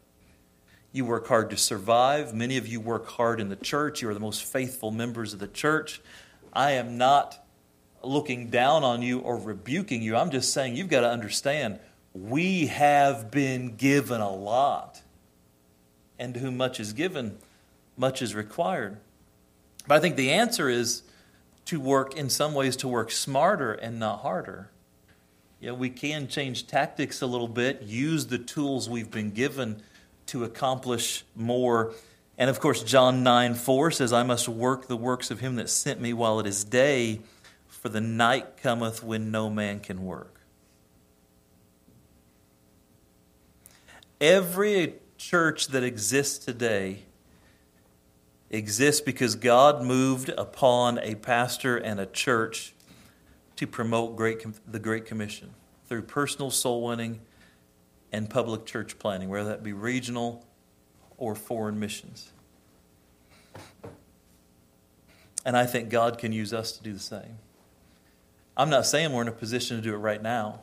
You 0.91 1.05
work 1.05 1.27
hard 1.27 1.51
to 1.51 1.57
survive. 1.57 2.33
Many 2.33 2.57
of 2.57 2.67
you 2.67 2.79
work 2.79 3.07
hard 3.07 3.39
in 3.39 3.49
the 3.49 3.55
church. 3.55 4.01
You 4.01 4.09
are 4.09 4.15
the 4.15 4.19
most 4.19 4.43
faithful 4.43 4.89
members 4.89 5.33
of 5.33 5.39
the 5.39 5.47
church. 5.47 6.01
I 6.51 6.71
am 6.71 6.97
not 6.97 7.45
looking 8.01 8.49
down 8.49 8.83
on 8.83 9.03
you 9.03 9.19
or 9.19 9.37
rebuking 9.37 10.01
you. 10.01 10.15
I'm 10.15 10.31
just 10.31 10.51
saying 10.51 10.75
you've 10.75 10.89
got 10.89 11.01
to 11.01 11.09
understand 11.09 11.79
we 12.13 12.67
have 12.67 13.29
been 13.29 13.75
given 13.75 14.21
a 14.21 14.33
lot. 14.33 15.01
And 16.17 16.33
to 16.33 16.39
whom 16.39 16.57
much 16.57 16.79
is 16.79 16.93
given, 16.93 17.37
much 17.95 18.21
is 18.21 18.33
required. 18.33 18.97
But 19.87 19.95
I 19.95 19.99
think 19.99 20.15
the 20.15 20.31
answer 20.31 20.69
is 20.69 21.03
to 21.69 21.79
work, 21.79 22.15
in 22.15 22.31
some 22.31 22.55
ways, 22.55 22.75
to 22.77 22.87
work 22.87 23.11
smarter 23.11 23.73
and 23.73 23.99
not 23.99 24.21
harder. 24.21 24.71
Yeah, 25.59 25.73
we 25.73 25.91
can 25.91 26.27
change 26.27 26.65
tactics 26.65 27.21
a 27.21 27.27
little 27.27 27.47
bit, 27.47 27.83
use 27.83 28.25
the 28.25 28.39
tools 28.39 28.89
we've 28.89 29.11
been 29.11 29.29
given 29.29 29.83
to 30.27 30.43
accomplish 30.43 31.23
more. 31.35 31.93
And 32.39 32.49
of 32.49 32.59
course, 32.59 32.81
John 32.81 33.21
9 33.21 33.53
4 33.53 33.91
says, 33.91 34.11
I 34.11 34.23
must 34.23 34.49
work 34.49 34.87
the 34.87 34.97
works 34.97 35.29
of 35.29 35.41
him 35.41 35.57
that 35.57 35.69
sent 35.69 36.01
me 36.01 36.11
while 36.11 36.39
it 36.39 36.47
is 36.47 36.63
day, 36.63 37.21
for 37.67 37.89
the 37.89 38.01
night 38.01 38.57
cometh 38.57 39.03
when 39.03 39.29
no 39.29 39.47
man 39.47 39.79
can 39.79 40.03
work. 40.03 40.41
Every 44.19 44.95
church 45.17 45.67
that 45.67 45.83
exists 45.83 46.43
today 46.43 47.03
exists 48.49 49.01
because 49.01 49.35
God 49.35 49.83
moved 49.83 50.29
upon 50.29 50.97
a 50.99 51.15
pastor 51.15 51.77
and 51.77 51.99
a 51.99 52.05
church 52.05 52.73
to 53.55 53.67
promote 53.67 54.15
great, 54.15 54.45
the 54.71 54.79
Great 54.79 55.05
Commission 55.05 55.51
through 55.87 56.03
personal 56.03 56.49
soul 56.49 56.83
winning 56.83 57.19
and 58.11 58.29
public 58.29 58.65
church 58.65 58.97
planting, 58.99 59.29
whether 59.29 59.49
that 59.49 59.63
be 59.63 59.73
regional 59.73 60.45
or 61.17 61.35
foreign 61.35 61.79
missions. 61.79 62.31
And 65.45 65.55
I 65.55 65.65
think 65.65 65.89
God 65.89 66.17
can 66.17 66.31
use 66.31 66.53
us 66.53 66.71
to 66.73 66.83
do 66.83 66.93
the 66.93 66.99
same. 66.99 67.37
I'm 68.57 68.69
not 68.69 68.85
saying 68.85 69.13
we're 69.13 69.21
in 69.21 69.27
a 69.27 69.33
position 69.33 69.77
to 69.77 69.83
do 69.83 69.93
it 69.93 69.97
right 69.97 70.21
now. 70.21 70.61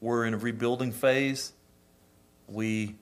We're 0.00 0.24
in 0.24 0.34
a 0.34 0.38
rebuilding 0.38 0.92
phase. 0.92 1.52
We 2.46 2.96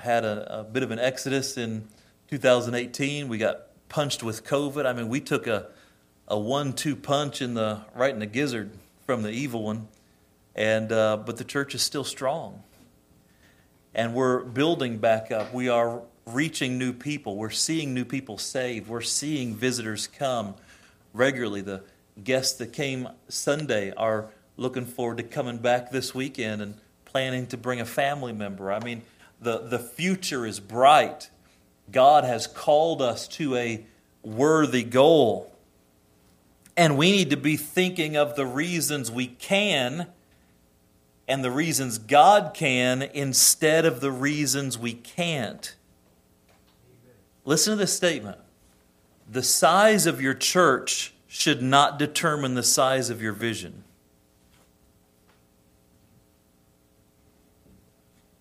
had 0.00 0.24
a, 0.24 0.60
a 0.60 0.64
bit 0.64 0.82
of 0.82 0.90
an 0.90 0.98
exodus 0.98 1.56
in 1.56 1.88
2018. 2.32 3.28
We 3.28 3.36
got 3.36 3.88
punched 3.88 4.22
with 4.22 4.44
COVID. 4.44 4.86
I 4.86 4.94
mean, 4.94 5.08
we 5.08 5.20
took 5.20 5.46
a, 5.46 5.66
a 6.26 6.38
one-two 6.38 6.96
punch 6.96 7.42
in 7.42 7.52
the 7.52 7.82
right 7.94 8.12
in 8.12 8.20
the 8.20 8.26
gizzard 8.26 8.70
from 9.04 9.22
the 9.22 9.30
evil 9.30 9.62
one, 9.62 9.88
and 10.54 10.90
uh, 10.90 11.18
but 11.18 11.36
the 11.36 11.44
church 11.44 11.74
is 11.74 11.82
still 11.82 12.04
strong 12.04 12.62
and 13.94 14.14
we're 14.14 14.40
building 14.40 14.98
back 14.98 15.30
up. 15.30 15.52
We 15.52 15.68
are 15.68 16.00
reaching 16.26 16.78
new 16.78 16.94
people. 16.94 17.36
We're 17.36 17.50
seeing 17.50 17.92
new 17.92 18.06
people 18.06 18.38
saved. 18.38 18.88
We're 18.88 19.02
seeing 19.02 19.54
visitors 19.54 20.06
come 20.06 20.54
regularly. 21.12 21.60
The 21.60 21.82
guests 22.24 22.56
that 22.58 22.72
came 22.72 23.08
Sunday 23.28 23.92
are 23.94 24.30
looking 24.56 24.86
forward 24.86 25.18
to 25.18 25.22
coming 25.22 25.58
back 25.58 25.90
this 25.90 26.14
weekend 26.14 26.62
and 26.62 26.76
planning 27.04 27.46
to 27.48 27.56
bring 27.58 27.80
a 27.80 27.84
family 27.84 28.32
member. 28.32 28.72
I 28.72 28.80
mean, 28.80 29.02
the, 29.40 29.58
the 29.58 29.78
future 29.78 30.46
is 30.46 30.60
bright. 30.60 31.28
God 31.90 32.24
has 32.24 32.46
called 32.46 33.02
us 33.02 33.26
to 33.28 33.56
a 33.56 33.84
worthy 34.22 34.84
goal. 34.84 35.52
And 36.76 36.96
we 36.96 37.12
need 37.12 37.30
to 37.30 37.36
be 37.36 37.56
thinking 37.56 38.16
of 38.16 38.36
the 38.36 38.46
reasons 38.46 39.10
we 39.10 39.26
can 39.26 40.06
and 41.28 41.44
the 41.44 41.50
reasons 41.50 41.98
God 41.98 42.52
can 42.54 43.02
instead 43.02 43.84
of 43.84 44.00
the 44.00 44.10
reasons 44.10 44.78
we 44.78 44.94
can't. 44.94 45.74
Listen 47.44 47.72
to 47.72 47.76
this 47.76 47.94
statement. 47.94 48.38
The 49.30 49.42
size 49.42 50.06
of 50.06 50.20
your 50.20 50.34
church 50.34 51.14
should 51.26 51.62
not 51.62 51.98
determine 51.98 52.54
the 52.54 52.62
size 52.62 53.10
of 53.10 53.22
your 53.22 53.32
vision. 53.32 53.84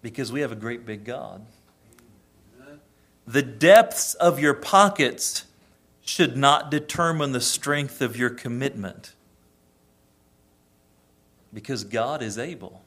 Because 0.01 0.31
we 0.31 0.41
have 0.41 0.51
a 0.51 0.55
great 0.55 0.85
big 0.85 1.05
God. 1.05 1.45
The 3.31 3.41
depths 3.41 4.13
of 4.15 4.41
your 4.41 4.53
pockets 4.53 5.45
should 6.01 6.35
not 6.35 6.69
determine 6.69 7.31
the 7.31 7.39
strength 7.39 8.01
of 8.01 8.17
your 8.17 8.29
commitment 8.29 9.13
because 11.53 11.85
God 11.85 12.21
is 12.21 12.37
able. 12.37 12.81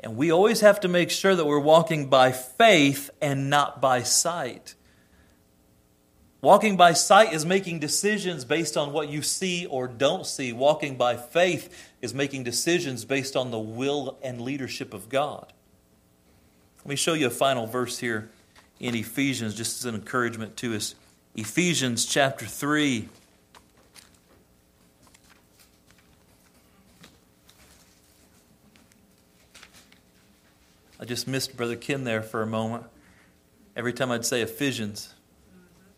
And 0.00 0.16
we 0.16 0.32
always 0.32 0.62
have 0.62 0.80
to 0.80 0.88
make 0.88 1.10
sure 1.10 1.34
that 1.34 1.44
we're 1.44 1.58
walking 1.58 2.08
by 2.08 2.32
faith 2.32 3.10
and 3.20 3.50
not 3.50 3.82
by 3.82 4.02
sight. 4.02 4.74
Walking 6.40 6.78
by 6.78 6.94
sight 6.94 7.34
is 7.34 7.44
making 7.44 7.80
decisions 7.80 8.46
based 8.46 8.78
on 8.78 8.92
what 8.94 9.10
you 9.10 9.20
see 9.20 9.66
or 9.66 9.86
don't 9.86 10.24
see. 10.24 10.54
Walking 10.54 10.96
by 10.96 11.18
faith 11.18 11.92
is 12.00 12.14
making 12.14 12.44
decisions 12.44 13.04
based 13.04 13.36
on 13.36 13.50
the 13.50 13.58
will 13.58 14.16
and 14.22 14.40
leadership 14.40 14.94
of 14.94 15.10
God. 15.10 15.52
Let 16.78 16.86
me 16.86 16.96
show 16.96 17.12
you 17.12 17.26
a 17.26 17.30
final 17.30 17.66
verse 17.66 17.98
here 17.98 18.30
in 18.80 18.94
Ephesians, 18.94 19.54
just 19.54 19.80
as 19.80 19.84
an 19.84 19.94
encouragement 19.94 20.56
to 20.58 20.74
us. 20.74 20.94
Ephesians 21.34 22.04
chapter 22.04 22.46
3. 22.46 23.08
I 31.00 31.04
just 31.04 31.26
missed 31.28 31.56
Brother 31.56 31.76
Ken 31.76 32.04
there 32.04 32.22
for 32.22 32.42
a 32.42 32.46
moment. 32.46 32.84
Every 33.76 33.92
time 33.92 34.10
I'd 34.10 34.24
say 34.24 34.42
Ephesians, 34.42 35.12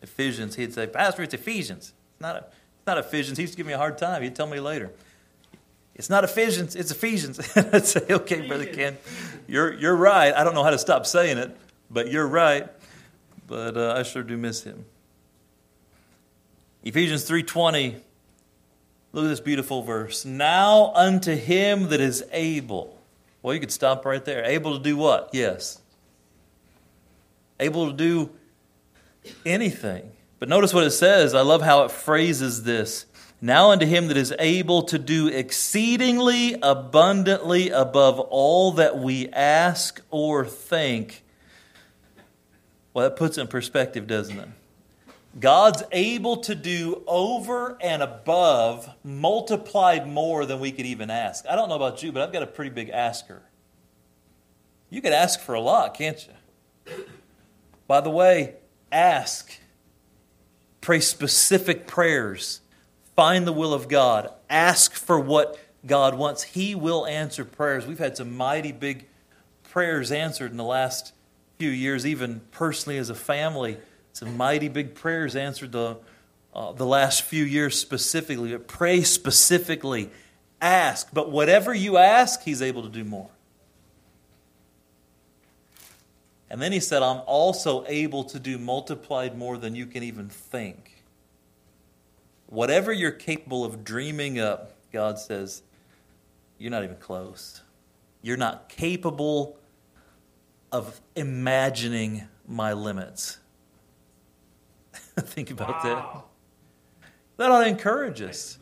Ephesians, 0.01 0.55
he'd 0.55 0.73
say, 0.73 0.87
Pastor, 0.87 1.23
it's 1.23 1.33
Ephesians. 1.33 1.93
It's 2.13 2.21
not, 2.21 2.35
a, 2.35 2.39
it's 2.39 2.87
not 2.87 2.97
Ephesians. 2.97 3.37
He 3.37 3.43
used 3.43 3.53
to 3.53 3.57
give 3.57 3.67
me 3.67 3.73
a 3.73 3.77
hard 3.77 3.97
time. 3.97 4.23
He'd 4.23 4.35
tell 4.35 4.47
me 4.47 4.59
later. 4.59 4.91
It's 5.97 6.09
not 6.09 6.23
Ephesians, 6.23 6.75
it's 6.75 6.91
Ephesians. 6.91 7.39
I'd 7.55 7.85
say, 7.85 8.05
okay, 8.09 8.47
Brother 8.47 8.65
Ken, 8.65 8.97
you're, 9.47 9.73
you're 9.73 9.95
right. 9.95 10.33
I 10.33 10.43
don't 10.43 10.53
know 10.53 10.63
how 10.63 10.69
to 10.69 10.77
stop 10.77 11.05
saying 11.05 11.37
it, 11.39 11.57
but 11.89 12.11
you're 12.11 12.27
right. 12.27 12.67
But 13.47 13.77
uh, 13.77 13.93
I 13.97 14.03
sure 14.03 14.23
do 14.23 14.37
miss 14.37 14.63
him. 14.63 14.85
Ephesians 16.83 17.27
3.20, 17.29 17.95
look 19.13 19.25
at 19.25 19.27
this 19.29 19.39
beautiful 19.39 19.81
verse. 19.81 20.25
Now 20.25 20.93
unto 20.93 21.35
him 21.35 21.89
that 21.89 22.01
is 22.01 22.23
able. 22.31 22.97
Well, 23.41 23.53
you 23.53 23.59
could 23.59 23.71
stop 23.71 24.05
right 24.05 24.23
there. 24.23 24.43
Able 24.43 24.77
to 24.77 24.83
do 24.83 24.97
what? 24.97 25.29
Yes. 25.33 25.81
Able 27.59 27.87
to 27.87 27.93
do 27.93 28.29
anything. 29.45 30.11
But 30.39 30.49
notice 30.49 30.73
what 30.73 30.83
it 30.83 30.91
says. 30.91 31.33
I 31.33 31.41
love 31.41 31.61
how 31.61 31.83
it 31.83 31.91
phrases 31.91 32.63
this. 32.63 33.05
Now 33.41 33.71
unto 33.71 33.85
him 33.85 34.07
that 34.07 34.17
is 34.17 34.33
able 34.39 34.83
to 34.83 34.97
do 34.97 35.27
exceedingly 35.27 36.55
abundantly 36.61 37.69
above 37.69 38.19
all 38.19 38.71
that 38.73 38.97
we 38.97 39.29
ask 39.29 40.01
or 40.09 40.45
think. 40.45 41.23
Well, 42.97 43.07
that 43.07 43.15
puts 43.15 43.37
it 43.37 43.41
in 43.41 43.47
perspective, 43.47 44.07
doesn't 44.07 44.39
it? 44.39 44.49
God's 45.39 45.83
able 45.91 46.37
to 46.37 46.55
do 46.55 47.03
over 47.05 47.77
and 47.79 48.01
above, 48.01 48.89
multiplied 49.03 50.07
more 50.07 50.47
than 50.47 50.59
we 50.59 50.71
could 50.71 50.87
even 50.87 51.11
ask. 51.11 51.45
I 51.47 51.55
don't 51.55 51.69
know 51.69 51.75
about 51.75 52.01
you, 52.01 52.11
but 52.11 52.23
I've 52.23 52.33
got 52.33 52.41
a 52.41 52.47
pretty 52.47 52.71
big 52.71 52.89
asker. 52.89 53.43
You 54.89 55.03
could 55.03 55.13
ask 55.13 55.39
for 55.39 55.53
a 55.53 55.61
lot, 55.61 55.93
can't 55.93 56.27
you? 56.27 57.05
By 57.85 58.01
the 58.01 58.09
way, 58.09 58.55
ask. 58.91 59.59
Pray 60.81 60.99
specific 60.99 61.85
prayers 61.85 62.61
Find 63.15 63.45
the 63.45 63.53
will 63.53 63.75
of 63.75 63.89
God. 63.89 64.33
Ask 64.49 64.93
for 64.93 65.19
what 65.19 65.59
God 65.85 66.15
wants. 66.15 66.41
He 66.41 66.73
will 66.73 67.05
answer 67.05 67.45
prayers. 67.45 67.85
We've 67.85 67.99
had 67.99 68.17
some 68.17 68.35
mighty 68.35 68.71
big 68.71 69.05
prayers 69.63 70.11
answered 70.11 70.49
in 70.49 70.57
the 70.57 70.63
last 70.63 71.13
few 71.57 71.69
years, 71.69 72.05
even 72.05 72.41
personally 72.51 72.97
as 72.97 73.09
a 73.09 73.15
family. 73.15 73.77
Some 74.13 74.37
mighty 74.37 74.67
big 74.67 74.95
prayers 74.95 75.35
answered 75.35 75.71
the, 75.71 75.97
uh, 76.53 76.71
the 76.71 76.85
last 76.85 77.21
few 77.23 77.43
years 77.43 77.77
specifically. 77.79 78.51
But 78.51 78.67
pray 78.67 79.01
specifically. 79.01 80.09
Ask. 80.61 81.09
But 81.13 81.31
whatever 81.31 81.73
you 81.73 81.97
ask, 81.97 82.43
He's 82.43 82.61
able 82.61 82.83
to 82.83 82.89
do 82.89 83.03
more. 83.03 83.29
And 86.49 86.61
then 86.61 86.71
He 86.71 86.79
said, 86.79 87.03
I'm 87.03 87.21
also 87.25 87.85
able 87.87 88.23
to 88.25 88.39
do 88.39 88.57
multiplied 88.57 89.37
more 89.37 89.57
than 89.57 89.75
you 89.75 89.85
can 89.85 90.03
even 90.03 90.29
think. 90.29 91.03
Whatever 92.47 92.93
you're 92.93 93.11
capable 93.11 93.65
of 93.65 93.83
dreaming 93.83 94.39
up, 94.39 94.73
God 94.93 95.19
says, 95.19 95.61
you're 96.57 96.71
not 96.71 96.83
even 96.83 96.95
close. 96.95 97.61
You're 98.21 98.37
not 98.37 98.69
capable 98.69 99.57
of 100.71 100.99
imagining 101.15 102.27
my 102.47 102.73
limits. 102.73 103.39
Think 105.19 105.51
about 105.51 105.83
wow. 105.83 105.83
that. 105.83 106.23
That 107.37 107.51
ought 107.51 107.63
to 107.63 107.69
encourage 107.69 108.21
us. 108.21 108.57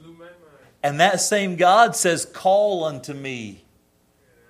And 0.84 1.00
that 1.00 1.20
same 1.20 1.56
God 1.56 1.96
says, 1.96 2.26
Call 2.26 2.84
unto 2.84 3.14
me, 3.14 3.66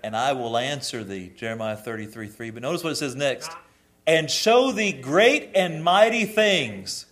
and 0.04 0.16
I 0.16 0.34
will 0.34 0.58
answer 0.58 1.04
thee. 1.04 1.32
Jeremiah 1.36 1.78
33 1.78 2.28
3. 2.28 2.52
But 2.52 2.64
notice 2.64 2.84
what 2.84 2.92
it 2.92 2.98
says 2.98 3.16
next. 3.16 3.52
And 4.08 4.30
show 4.30 4.72
thee 4.72 4.92
great 4.92 5.52
and 5.56 5.84
mighty 5.84 6.26
things 6.26 7.06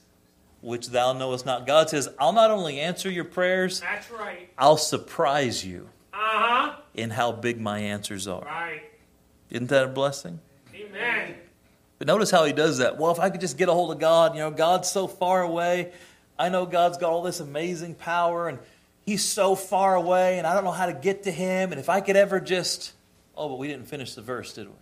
which 0.64 0.90
thou 0.90 1.14
knowest 1.14 1.46
not. 1.46 1.68
God 1.68 1.90
says, 1.90 2.08
I'll 2.20 2.34
not 2.34 2.50
only 2.50 2.80
answer 2.80 3.10
your 3.10 3.26
prayers, 3.26 3.82
That's 3.82 4.10
right. 4.12 4.50
I'll 4.58 4.78
surprise 4.78 5.66
you 5.66 5.90
uh-huh. 6.14 6.78
in 6.94 7.10
how 7.10 7.34
big 7.34 7.60
my 7.60 7.80
answers 7.80 8.28
are. 8.28 8.44
Right. 8.44 8.84
Isn't 9.54 9.68
that 9.68 9.86
a 9.86 9.88
blessing? 9.88 10.40
Amen. 10.76 11.36
But 12.00 12.08
notice 12.08 12.32
how 12.32 12.44
he 12.44 12.52
does 12.52 12.80
that. 12.80 12.98
Well, 12.98 13.12
if 13.12 13.20
I 13.20 13.30
could 13.30 13.40
just 13.40 13.58
get 13.58 13.70
a 13.70 13.72
hold 13.72 13.92
of 13.92 14.00
God, 14.00 14.34
you 14.34 14.40
know, 14.40 14.52
God's 14.52 14.90
so 14.90 15.08
far 15.08 15.44
away. 15.44 15.94
I 16.38 16.50
know 16.50 16.66
God's 16.66 16.98
got 16.98 17.12
all 17.12 17.22
this 17.22 17.40
amazing 17.40 17.94
power 17.94 18.50
and 18.50 18.58
he's 19.06 19.24
so 19.24 19.56
far 19.56 19.96
away 19.96 20.40
and 20.40 20.48
I 20.48 20.56
don't 20.56 20.64
know 20.64 20.72
how 20.72 20.88
to 20.88 20.94
get 20.94 21.24
to 21.24 21.32
him. 21.32 21.72
And 21.72 21.80
if 21.80 21.88
I 21.88 22.02
could 22.02 22.18
ever 22.18 22.40
just. 22.40 22.94
Oh, 23.38 23.48
but 23.48 23.60
we 23.60 23.68
didn't 23.68 23.88
finish 23.88 24.16
the 24.16 24.24
verse, 24.24 24.54
did 24.54 24.68
we? 24.68 24.74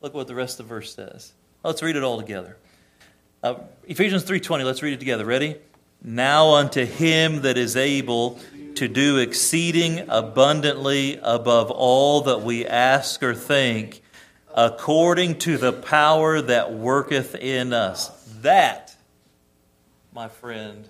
Look 0.00 0.14
what 0.14 0.26
the 0.26 0.34
rest 0.34 0.58
of 0.58 0.66
the 0.66 0.74
verse 0.74 0.94
says. 0.94 1.32
Let's 1.62 1.82
read 1.82 1.96
it 1.96 2.02
all 2.02 2.18
together. 2.18 2.56
Uh, 3.42 3.56
Ephesians 3.86 4.24
3:20, 4.24 4.64
let's 4.64 4.82
read 4.82 4.94
it 4.94 5.00
together. 5.00 5.24
Ready? 5.24 5.56
Now 6.02 6.54
unto 6.54 6.84
him 6.84 7.42
that 7.42 7.58
is 7.58 7.76
able 7.76 8.38
to 8.76 8.88
do 8.88 9.18
exceeding 9.18 10.04
abundantly 10.08 11.18
above 11.22 11.70
all 11.70 12.22
that 12.22 12.42
we 12.42 12.66
ask 12.66 13.22
or 13.22 13.34
think, 13.34 14.02
according 14.54 15.38
to 15.40 15.56
the 15.56 15.72
power 15.72 16.40
that 16.40 16.72
worketh 16.72 17.34
in 17.34 17.72
us. 17.72 18.08
That, 18.42 18.94
my 20.12 20.28
friend, 20.28 20.88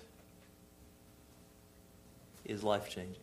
is 2.45 2.63
life 2.63 2.89
changing. 2.89 3.15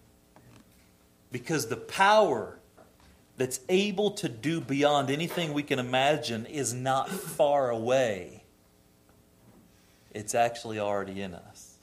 Because 1.33 1.69
the 1.69 1.77
power 1.77 2.59
that's 3.37 3.61
able 3.69 4.13
to 4.13 4.29
do 4.29 4.61
beyond 4.61 5.11
anything 5.11 5.53
we 5.53 5.63
can 5.63 5.79
imagine 5.79 6.47
is 6.47 6.73
not 6.73 7.11
far 7.11 7.71
away 7.71 8.45
it's 10.15 10.35
actually 10.35 10.79
already 10.79 11.21
in 11.21 11.35
us 11.35 11.75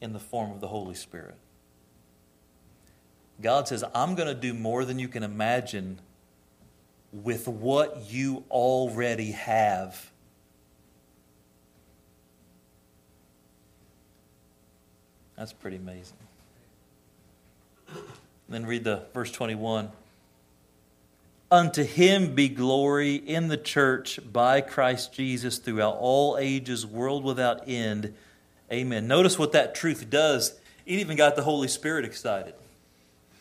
in 0.00 0.14
the 0.14 0.18
form 0.18 0.50
of 0.50 0.60
the 0.60 0.68
Holy 0.68 0.94
Spirit. 0.94 1.36
God 3.42 3.68
says, 3.68 3.84
I'm 3.94 4.14
going 4.14 4.28
to 4.28 4.34
do 4.34 4.54
more 4.54 4.84
than 4.84 4.98
you 4.98 5.08
can 5.08 5.22
imagine 5.22 5.98
with 7.12 7.48
what 7.48 8.10
you 8.10 8.44
already 8.50 9.32
have. 9.32 10.10
That's 15.36 15.52
pretty 15.52 15.76
amazing. 15.76 16.18
Then 18.48 18.66
read 18.66 18.84
the 18.84 19.04
verse 19.14 19.30
21. 19.30 19.90
Unto 21.50 21.82
him 21.82 22.34
be 22.34 22.48
glory 22.48 23.16
in 23.16 23.48
the 23.48 23.56
church 23.56 24.20
by 24.30 24.60
Christ 24.60 25.12
Jesus 25.12 25.58
throughout 25.58 25.96
all 25.98 26.36
ages, 26.38 26.86
world 26.86 27.24
without 27.24 27.66
end. 27.66 28.14
Amen. 28.70 29.08
Notice 29.08 29.38
what 29.38 29.52
that 29.52 29.74
truth 29.74 30.10
does. 30.10 30.60
It 30.86 30.98
even 30.98 31.16
got 31.16 31.36
the 31.36 31.42
Holy 31.42 31.68
Spirit 31.68 32.04
excited. 32.04 32.54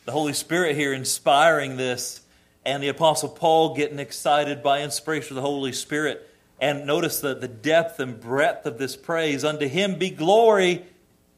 The 0.10 0.14
Holy 0.14 0.34
Spirit 0.34 0.76
here 0.76 0.92
inspiring 0.92 1.78
this, 1.78 2.22
and 2.66 2.82
the 2.82 2.88
Apostle 2.88 3.30
Paul 3.30 3.76
getting 3.76 4.00
excited 4.00 4.64
by 4.64 4.82
inspiration 4.82 5.34
of 5.34 5.36
the 5.36 5.48
Holy 5.48 5.72
Spirit. 5.72 6.28
And 6.60 6.88
notice 6.88 7.20
the, 7.20 7.36
the 7.36 7.48
depth 7.48 8.00
and 8.00 8.20
breadth 8.20 8.66
of 8.66 8.80
this 8.80 8.96
praise. 8.96 9.44
Unto 9.44 9.68
him 9.68 10.00
be 10.00 10.10
glory 10.10 10.84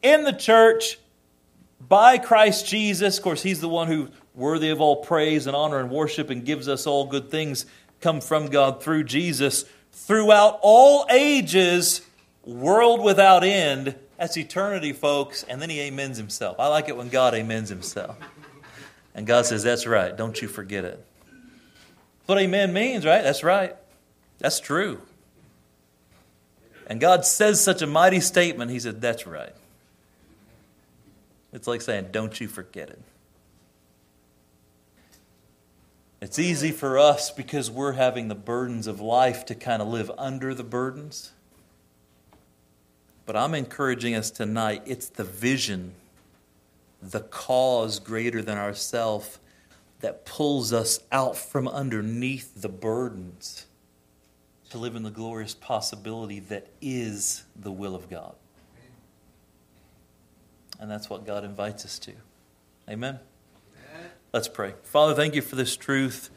in 0.00 0.24
the 0.24 0.32
church 0.32 0.98
by 1.86 2.16
Christ 2.16 2.66
Jesus. 2.66 3.18
Of 3.18 3.24
course, 3.24 3.42
he's 3.42 3.60
the 3.60 3.68
one 3.68 3.88
who 3.88 4.08
worthy 4.34 4.70
of 4.70 4.80
all 4.80 4.96
praise 4.96 5.46
and 5.46 5.54
honor 5.54 5.78
and 5.78 5.90
worship 5.90 6.30
and 6.30 6.42
gives 6.42 6.66
us 6.66 6.86
all 6.86 7.04
good 7.04 7.30
things 7.30 7.66
come 8.00 8.22
from 8.22 8.46
God 8.46 8.82
through 8.82 9.04
Jesus 9.04 9.66
throughout 9.92 10.58
all 10.62 11.06
ages, 11.10 12.00
world 12.42 13.02
without 13.02 13.44
end. 13.44 13.96
That's 14.16 14.38
eternity, 14.38 14.94
folks. 14.94 15.42
And 15.42 15.60
then 15.60 15.68
he 15.68 15.86
amens 15.86 16.16
himself. 16.16 16.58
I 16.58 16.68
like 16.68 16.88
it 16.88 16.96
when 16.96 17.10
God 17.10 17.34
amens 17.34 17.68
himself. 17.68 18.16
And 19.14 19.26
God 19.26 19.46
says, 19.46 19.62
That's 19.62 19.86
right. 19.86 20.16
Don't 20.16 20.40
you 20.40 20.48
forget 20.48 20.84
it. 20.84 21.04
What 22.26 22.38
amen 22.38 22.72
means, 22.72 23.04
right? 23.04 23.22
That's 23.22 23.42
right. 23.42 23.76
That's 24.38 24.60
true. 24.60 25.00
And 26.86 27.00
God 27.00 27.24
says 27.24 27.62
such 27.62 27.82
a 27.82 27.86
mighty 27.86 28.20
statement. 28.20 28.70
He 28.70 28.80
said, 28.80 29.00
That's 29.00 29.26
right. 29.26 29.54
It's 31.52 31.66
like 31.66 31.80
saying, 31.80 32.08
Don't 32.12 32.40
you 32.40 32.48
forget 32.48 32.90
it. 32.90 33.00
It's 36.22 36.38
easy 36.38 36.70
for 36.70 37.00
us 37.00 37.32
because 37.32 37.68
we're 37.68 37.92
having 37.92 38.28
the 38.28 38.36
burdens 38.36 38.86
of 38.86 39.00
life 39.00 39.44
to 39.46 39.56
kind 39.56 39.82
of 39.82 39.88
live 39.88 40.08
under 40.16 40.54
the 40.54 40.62
burdens. 40.62 41.32
But 43.26 43.36
I'm 43.36 43.54
encouraging 43.54 44.14
us 44.14 44.30
tonight 44.30 44.82
it's 44.86 45.08
the 45.08 45.24
vision, 45.24 45.94
the 47.02 47.20
cause 47.20 47.98
greater 47.98 48.40
than 48.40 48.56
ourself 48.56 49.40
that 50.00 50.24
pulls 50.24 50.72
us 50.72 51.00
out 51.10 51.36
from 51.36 51.66
underneath 51.66 52.60
the 52.60 52.68
burdens 52.68 53.66
to 54.70 54.78
live 54.78 54.96
in 54.96 55.02
the 55.02 55.10
glorious 55.10 55.54
possibility 55.54 56.40
that 56.40 56.68
is 56.80 57.44
the 57.56 57.70
will 57.70 57.94
of 57.94 58.08
God. 58.08 58.34
And 60.80 60.90
that's 60.90 61.10
what 61.10 61.26
God 61.26 61.44
invites 61.44 61.84
us 61.84 61.98
to. 62.00 62.12
Amen. 62.88 63.20
Let's 64.32 64.48
pray. 64.48 64.74
Father, 64.82 65.14
thank 65.14 65.34
you 65.34 65.42
for 65.42 65.56
this 65.56 65.76
truth. 65.76 66.30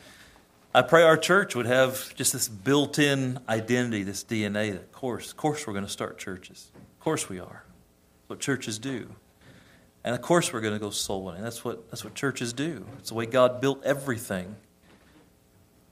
I 0.74 0.82
pray 0.82 1.04
our 1.04 1.16
church 1.16 1.56
would 1.56 1.66
have 1.66 2.14
just 2.16 2.34
this 2.34 2.50
built 2.50 3.00
in 3.00 3.40
identity, 3.48 4.04
this 4.04 4.24
DNA 4.24 4.74
that, 4.74 4.82
of 4.82 4.92
course, 4.92 5.32
of 5.32 5.38
course, 5.38 5.66
we're 5.66 5.74
going 5.74 5.86
to 5.86 5.92
start 5.92 6.18
churches. 6.18 6.72
Of 6.76 7.00
course, 7.00 7.30
we 7.30 7.40
are. 7.40 7.64
What 8.28 8.42
churches 8.42 8.78
do. 8.78 9.16
And 10.06 10.14
of 10.14 10.22
course, 10.22 10.54
we're 10.54 10.62
going 10.62 10.76
to 10.76 10.80
go 10.80 10.92
soul 10.92 11.24
winning. 11.24 11.42
That's 11.42 11.66
what, 11.66 11.90
that's 11.90 12.04
what 12.04 12.14
churches 12.14 12.54
do. 12.54 12.86
It's 13.00 13.10
the 13.10 13.16
way 13.16 13.26
God 13.26 13.60
built 13.60 13.84
everything. 13.84 14.56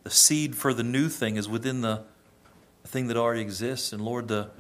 The 0.03 0.11
seed 0.11 0.55
for 0.55 0.71
the 0.71 0.83
new 0.83 1.09
thing 1.09 1.35
is 1.35 1.49
within 1.49 1.81
the, 1.81 2.03
the 2.83 2.87
thing 2.87 3.07
that 3.07 3.17
already 3.17 3.41
exists. 3.41 3.91
And 3.91 4.05
Lord, 4.05 4.27
the, 4.27 4.51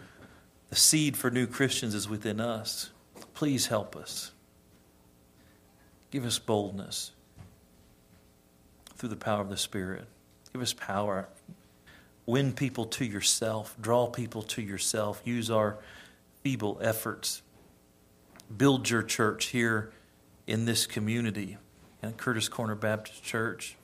the 0.71 0.75
seed 0.75 1.15
for 1.15 1.29
new 1.29 1.45
Christians 1.45 1.93
is 1.93 2.09
within 2.09 2.41
us. 2.41 2.89
Please 3.35 3.67
help 3.67 3.95
us. 3.95 4.31
Give 6.09 6.25
us 6.25 6.39
boldness 6.39 7.11
through 8.95 9.09
the 9.09 9.15
power 9.15 9.41
of 9.41 9.49
the 9.49 9.57
Spirit. 9.57 10.05
Give 10.51 10.63
us 10.63 10.73
power. 10.73 11.29
Win 12.25 12.53
people 12.53 12.85
to 12.85 13.05
yourself. 13.05 13.75
Draw 13.79 14.07
people 14.07 14.41
to 14.41 14.63
yourself. 14.63 15.21
Use 15.23 15.51
our 15.51 15.77
feeble 16.41 16.79
efforts. 16.81 17.42
Build 18.57 18.89
your 18.89 19.03
church 19.03 19.45
here 19.47 19.91
in 20.45 20.65
this 20.65 20.85
community, 20.85 21.57
in 22.01 22.13
Curtis 22.13 22.49
Corner 22.49 22.75
Baptist 22.75 23.23
Church. 23.23 23.77